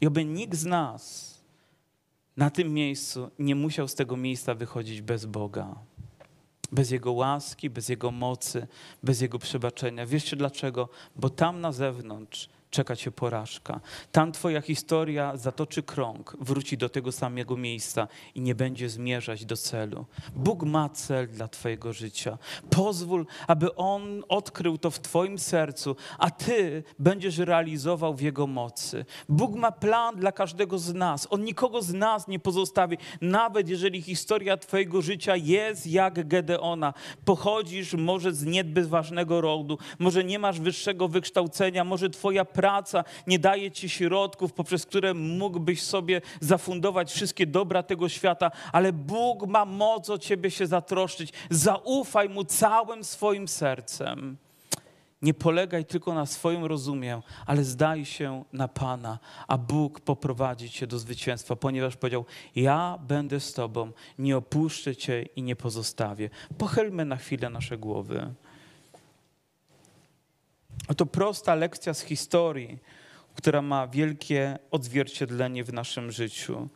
I 0.00 0.06
oby 0.06 0.24
nikt 0.24 0.54
z 0.54 0.64
nas 0.64 1.34
na 2.36 2.50
tym 2.50 2.74
miejscu 2.74 3.30
nie 3.38 3.54
musiał 3.54 3.88
z 3.88 3.94
tego 3.94 4.16
miejsca 4.16 4.54
wychodzić 4.54 5.02
bez 5.02 5.26
Boga 5.26 5.89
bez 6.72 6.90
Jego 6.90 7.12
łaski, 7.12 7.70
bez 7.70 7.88
Jego 7.88 8.10
mocy, 8.10 8.66
bez 9.02 9.20
Jego 9.20 9.38
przebaczenia. 9.38 10.06
Wiecie 10.06 10.36
dlaczego? 10.36 10.88
Bo 11.16 11.30
tam 11.30 11.60
na 11.60 11.72
zewnątrz 11.72 12.48
czeka 12.70 12.96
cię 12.96 13.10
porażka. 13.10 13.80
Tam 14.12 14.32
twoja 14.32 14.60
historia 14.60 15.36
zatoczy 15.36 15.82
krąg, 15.82 16.36
wróci 16.40 16.78
do 16.78 16.88
tego 16.88 17.12
samego 17.12 17.56
miejsca 17.56 18.08
i 18.34 18.40
nie 18.40 18.54
będzie 18.54 18.88
zmierzać 18.88 19.44
do 19.44 19.56
celu. 19.56 20.06
Bóg 20.36 20.62
ma 20.62 20.88
cel 20.88 21.28
dla 21.28 21.48
twojego 21.48 21.92
życia. 21.92 22.38
Pozwól, 22.70 23.26
aby 23.46 23.74
On 23.74 24.22
odkrył 24.28 24.78
to 24.78 24.90
w 24.90 25.00
twoim 25.00 25.38
sercu, 25.38 25.96
a 26.18 26.30
ty 26.30 26.82
będziesz 26.98 27.38
realizował 27.38 28.14
w 28.14 28.20
Jego 28.20 28.46
mocy. 28.46 29.04
Bóg 29.28 29.54
ma 29.54 29.72
plan 29.72 30.16
dla 30.16 30.32
każdego 30.32 30.78
z 30.78 30.94
nas. 30.94 31.26
On 31.30 31.44
nikogo 31.44 31.82
z 31.82 31.92
nas 31.92 32.28
nie 32.28 32.38
pozostawi, 32.38 32.96
nawet 33.20 33.68
jeżeli 33.68 34.02
historia 34.02 34.56
twojego 34.56 35.02
życia 35.02 35.36
jest 35.36 35.86
jak 35.86 36.28
Gedeona. 36.28 36.94
Pochodzisz 37.24 37.94
może 37.94 38.32
z 38.32 38.44
niezbyt 38.44 38.86
ważnego 38.86 39.40
rodu, 39.40 39.78
może 39.98 40.24
nie 40.24 40.38
masz 40.38 40.60
wyższego 40.60 41.08
wykształcenia, 41.08 41.84
może 41.84 42.10
twoja 42.10 42.44
praca 42.60 43.04
nie 43.26 43.38
daje 43.38 43.70
ci 43.70 43.88
środków, 43.88 44.52
poprzez 44.52 44.86
które 44.86 45.14
mógłbyś 45.14 45.82
sobie 45.82 46.20
zafundować 46.40 47.12
wszystkie 47.12 47.46
dobra 47.46 47.82
tego 47.82 48.08
świata, 48.08 48.50
ale 48.72 48.92
Bóg 48.92 49.46
ma 49.46 49.64
moc 49.64 50.10
o 50.10 50.18
ciebie 50.18 50.50
się 50.50 50.66
zatroszczyć. 50.66 51.32
Zaufaj 51.50 52.28
Mu 52.28 52.44
całym 52.44 53.04
swoim 53.04 53.48
sercem. 53.48 54.36
Nie 55.22 55.34
polegaj 55.34 55.84
tylko 55.84 56.14
na 56.14 56.26
swoim 56.26 56.64
rozumie, 56.64 57.22
ale 57.46 57.64
zdaj 57.64 58.04
się 58.04 58.44
na 58.52 58.68
Pana, 58.68 59.18
a 59.48 59.58
Bóg 59.58 60.00
poprowadzi 60.00 60.70
cię 60.70 60.86
do 60.86 60.98
zwycięstwa, 60.98 61.56
ponieważ 61.56 61.96
powiedział: 61.96 62.24
Ja 62.56 62.98
będę 63.08 63.40
z 63.40 63.52
Tobą, 63.52 63.92
nie 64.18 64.36
opuszczę 64.36 64.96
Cię 64.96 65.22
i 65.36 65.42
nie 65.42 65.56
pozostawię. 65.56 66.30
Pochylmy 66.58 67.04
na 67.04 67.16
chwilę 67.16 67.50
nasze 67.50 67.78
głowy. 67.78 68.34
Oto 70.90 71.06
prosta 71.06 71.54
lekcja 71.54 71.94
z 71.94 72.00
historii, 72.00 72.78
która 73.34 73.62
ma 73.62 73.86
wielkie 73.86 74.58
odzwierciedlenie 74.70 75.64
w 75.64 75.72
naszym 75.72 76.10
życiu. 76.12 76.68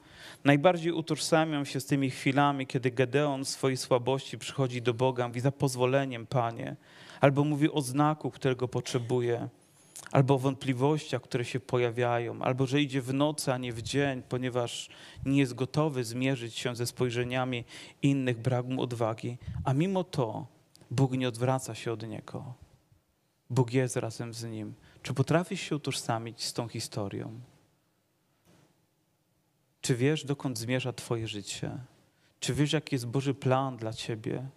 Najbardziej 0.45 0.93
utożsamiam 0.93 1.67
się 1.67 1.81
z 1.81 1.87
tymi 1.87 2.11
chwilami, 2.11 2.67
kiedy 2.67 2.91
Gedeon 2.91 3.45
w 3.45 3.49
swojej 3.49 3.77
słabości 3.77 4.39
przychodzi 4.39 4.83
do 4.83 4.95
Boga, 4.95 5.29
mówi 5.29 5.41
za 5.41 5.53
pozwoleniem, 5.53 6.27
Panie, 6.27 6.77
albo 7.21 7.45
mówi 7.45 7.71
o 7.71 7.81
znaku, 7.81 8.31
którego 8.31 8.69
potrzebuje, 8.69 9.49
albo 10.13 10.35
o 10.35 10.39
wątpliwościach, 10.39 11.23
które 11.23 11.45
się 11.45 11.61
pojawiają, 11.61 12.43
albo 12.43 12.67
że 12.67 12.81
idzie 12.81 13.03
w 13.03 13.15
nocy, 13.15 13.53
a 13.53 13.59
nie 13.59 13.73
w 13.73 13.83
dzień, 13.83 14.23
ponieważ 14.29 14.89
nie 15.27 15.39
jest 15.39 15.55
gotowy 15.55 16.05
zmierzyć 16.05 16.59
się 16.59 16.77
ze 16.77 16.87
spojrzeniami 16.87 17.65
innych, 18.03 18.39
brak 18.39 18.67
mu 18.67 18.83
odwagi. 18.83 19.39
A 19.65 19.73
mimo 19.73 20.05
to 20.05 20.47
Bóg 20.91 21.13
nie 21.13 21.29
odwraca 21.29 21.75
się 21.75 21.93
od 21.93 22.09
niego. 22.09 22.64
Bóg 23.51 23.73
jest 23.73 23.97
razem 23.97 24.35
z 24.35 24.45
nim. 24.45 24.75
Czy 25.03 25.15
potrafisz 25.15 25.61
się 25.61 25.77
utożsamić 25.77 26.45
z 26.45 26.53
tą 26.53 26.69
historią? 26.69 27.41
Czy 29.81 29.95
wiesz, 29.97 30.25
dokąd 30.25 30.59
zmierza 30.59 30.93
Twoje 30.93 31.29
życie? 31.29 31.79
Czy 32.41 32.55
wiesz, 32.55 32.73
jaki 32.73 32.95
jest 32.95 33.07
Boży 33.07 33.35
plan 33.35 33.77
dla 33.77 33.93
Ciebie? 33.93 34.49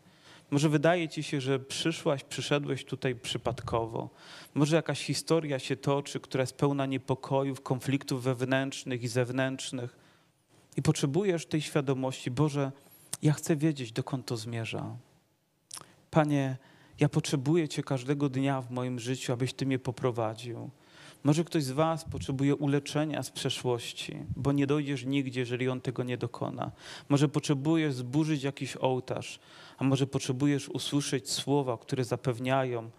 Może 0.52 0.70
wydaje 0.70 1.10
Ci 1.10 1.24
się, 1.24 1.42
że 1.42 1.60
przyszłaś, 1.60 2.24
przyszedłeś 2.24 2.86
tutaj 2.86 3.16
przypadkowo. 3.16 4.10
Może 4.54 4.76
jakaś 4.76 5.04
historia 5.04 5.60
się 5.60 5.76
toczy, 5.76 6.20
która 6.20 6.42
jest 6.42 6.58
pełna 6.58 6.86
niepokojów, 6.86 7.62
konfliktów 7.62 8.24
wewnętrznych 8.24 9.04
i 9.04 9.08
zewnętrznych. 9.08 9.98
I 10.78 10.82
potrzebujesz 10.82 11.46
tej 11.46 11.62
świadomości, 11.62 12.32
Boże, 12.32 12.72
ja 13.22 13.34
chcę 13.34 13.56
wiedzieć, 13.56 13.92
dokąd 13.92 14.26
to 14.26 14.38
zmierza. 14.38 14.96
Panie, 16.12 16.58
ja 17.00 17.10
potrzebuję 17.10 17.68
Cię 17.68 17.84
każdego 17.84 18.30
dnia 18.30 18.62
w 18.62 18.72
moim 18.72 19.00
życiu, 19.00 19.34
abyś 19.34 19.54
Ty 19.54 19.66
mnie 19.66 19.80
poprowadził. 19.80 20.70
Może 21.24 21.44
ktoś 21.44 21.64
z 21.64 21.72
Was 21.72 22.06
potrzebuje 22.06 22.56
uleczenia 22.56 23.24
z 23.24 23.32
przeszłości, 23.32 24.18
bo 24.36 24.52
nie 24.52 24.68
dojdziesz 24.68 25.06
nigdzie, 25.06 25.40
jeżeli 25.40 25.70
On 25.70 25.82
tego 25.82 26.04
nie 26.04 26.18
dokona. 26.18 26.72
Może 27.10 27.30
potrzebujesz 27.30 27.94
zburzyć 27.94 28.44
jakiś 28.44 28.78
ołtarz, 28.78 29.40
a 29.78 29.84
może 29.84 30.08
potrzebujesz 30.08 30.70
usłyszeć 30.70 31.32
słowa, 31.32 31.78
które 31.78 32.04
zapewniają, 32.04 32.92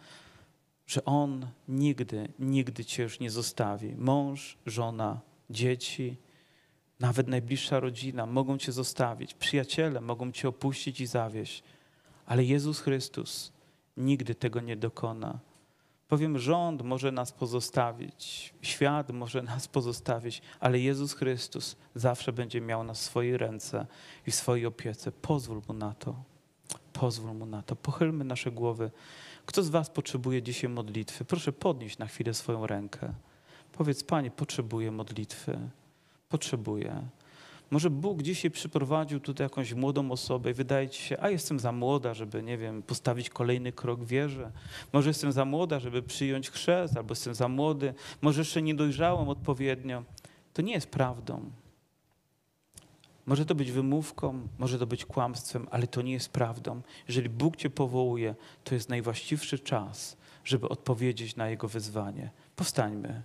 że 0.87 1.05
On 1.05 1.47
nigdy, 1.69 2.29
nigdy 2.39 2.85
Cię 2.85 3.03
już 3.03 3.21
nie 3.21 3.31
zostawi. 3.31 3.95
Mąż, 3.97 4.59
żona, 4.67 5.21
dzieci, 5.51 6.17
nawet 7.01 7.29
najbliższa 7.29 7.81
rodzina 7.81 8.27
mogą 8.27 8.59
Cię 8.59 8.73
zostawić, 8.73 9.35
przyjaciele 9.35 10.01
mogą 10.01 10.33
Cię 10.33 10.49
opuścić 10.49 11.01
i 11.01 11.07
zawieść, 11.07 11.63
ale 12.27 12.45
Jezus 12.45 12.81
Chrystus 12.81 13.58
nigdy 13.99 14.35
tego 14.35 14.61
nie 14.61 14.77
dokona. 14.77 15.39
Powiem, 16.09 16.39
rząd 16.39 16.83
może 16.83 17.13
nas 17.13 17.33
pozostawić, 17.33 18.55
świat 18.63 19.11
może 19.11 19.43
nas 19.43 19.69
pozostawić, 19.69 20.43
ale 20.61 20.79
Jezus 20.79 21.15
Chrystus 21.15 21.77
zawsze 21.95 22.33
będzie 22.33 22.61
miał 22.61 22.85
nas 22.85 23.01
w 23.01 23.03
swojej 23.03 23.37
ręce 23.37 23.87
i 24.27 24.31
w 24.31 24.35
swojej 24.35 24.67
opiece. 24.67 25.13
Pozwól 25.13 25.63
Mu 25.69 25.75
na 25.75 25.95
to. 25.95 26.15
Pozwól 26.93 27.35
Mu 27.35 27.47
na 27.47 27.63
to. 27.63 27.77
Pochylmy 27.77 28.25
nasze 28.25 28.51
głowy. 28.51 28.91
Kto 29.47 29.63
z 29.63 29.69
Was 29.69 29.91
potrzebuje 29.91 30.43
dzisiaj 30.43 30.71
modlitwy? 30.71 31.25
Proszę 31.25 31.53
podnieść 31.53 31.99
na 31.99 32.07
chwilę 32.07 32.35
swoją 32.35 32.67
rękę. 32.67 33.13
Powiedz, 33.73 34.05
Panie, 34.05 34.31
potrzebuję 34.31 34.91
modlitwy. 34.91 35.59
Potrzebuję. 36.29 37.03
Może 37.71 37.91
Bóg 37.91 38.23
dzisiaj 38.23 38.51
przyprowadził 38.51 39.21
tutaj 39.21 39.45
jakąś 39.45 39.75
młodą 39.75 40.11
osobę 40.11 40.51
i 40.51 40.55
wydaje 40.55 40.89
ci 40.89 41.03
się, 41.03 41.17
a 41.21 41.31
jestem 41.31 41.59
za 41.59 41.73
młoda, 41.73 42.15
żeby, 42.15 42.43
nie 42.43 42.59
wiem, 42.59 42.83
postawić 42.83 43.31
kolejny 43.31 43.73
krok 43.73 44.01
w 44.01 44.07
wierze. 44.07 44.51
Może 44.93 45.11
jestem 45.11 45.33
za 45.33 45.45
młoda, 45.45 45.81
żeby 45.81 46.03
przyjąć 46.03 46.51
chrzest, 46.51 46.97
albo 46.97 47.13
jestem 47.13 47.35
za 47.35 47.49
młody, 47.49 47.95
może 48.23 48.41
jeszcze 48.41 48.63
nie 48.63 48.75
dojrzałem 48.75 49.29
odpowiednio. 49.29 50.05
To 50.53 50.63
nie 50.63 50.73
jest 50.73 50.87
prawdą. 50.87 51.51
Może 53.27 53.47
to 53.47 53.55
być 53.55 53.73
wymówką, 53.73 54.49
może 54.59 54.79
to 54.79 54.87
być 54.87 55.05
kłamstwem, 55.05 55.69
ale 55.71 55.87
to 55.87 56.03
nie 56.03 56.13
jest 56.13 56.29
prawdą. 56.29 56.81
Jeżeli 57.09 57.29
Bóg 57.29 57.57
cię 57.57 57.71
powołuje, 57.71 58.35
to 58.65 58.75
jest 58.75 58.89
najwłaściwszy 58.89 59.59
czas, 59.59 60.17
żeby 60.45 60.69
odpowiedzieć 60.69 61.37
na 61.37 61.49
Jego 61.49 61.69
wyzwanie. 61.69 62.31
Powstańmy. 62.57 63.23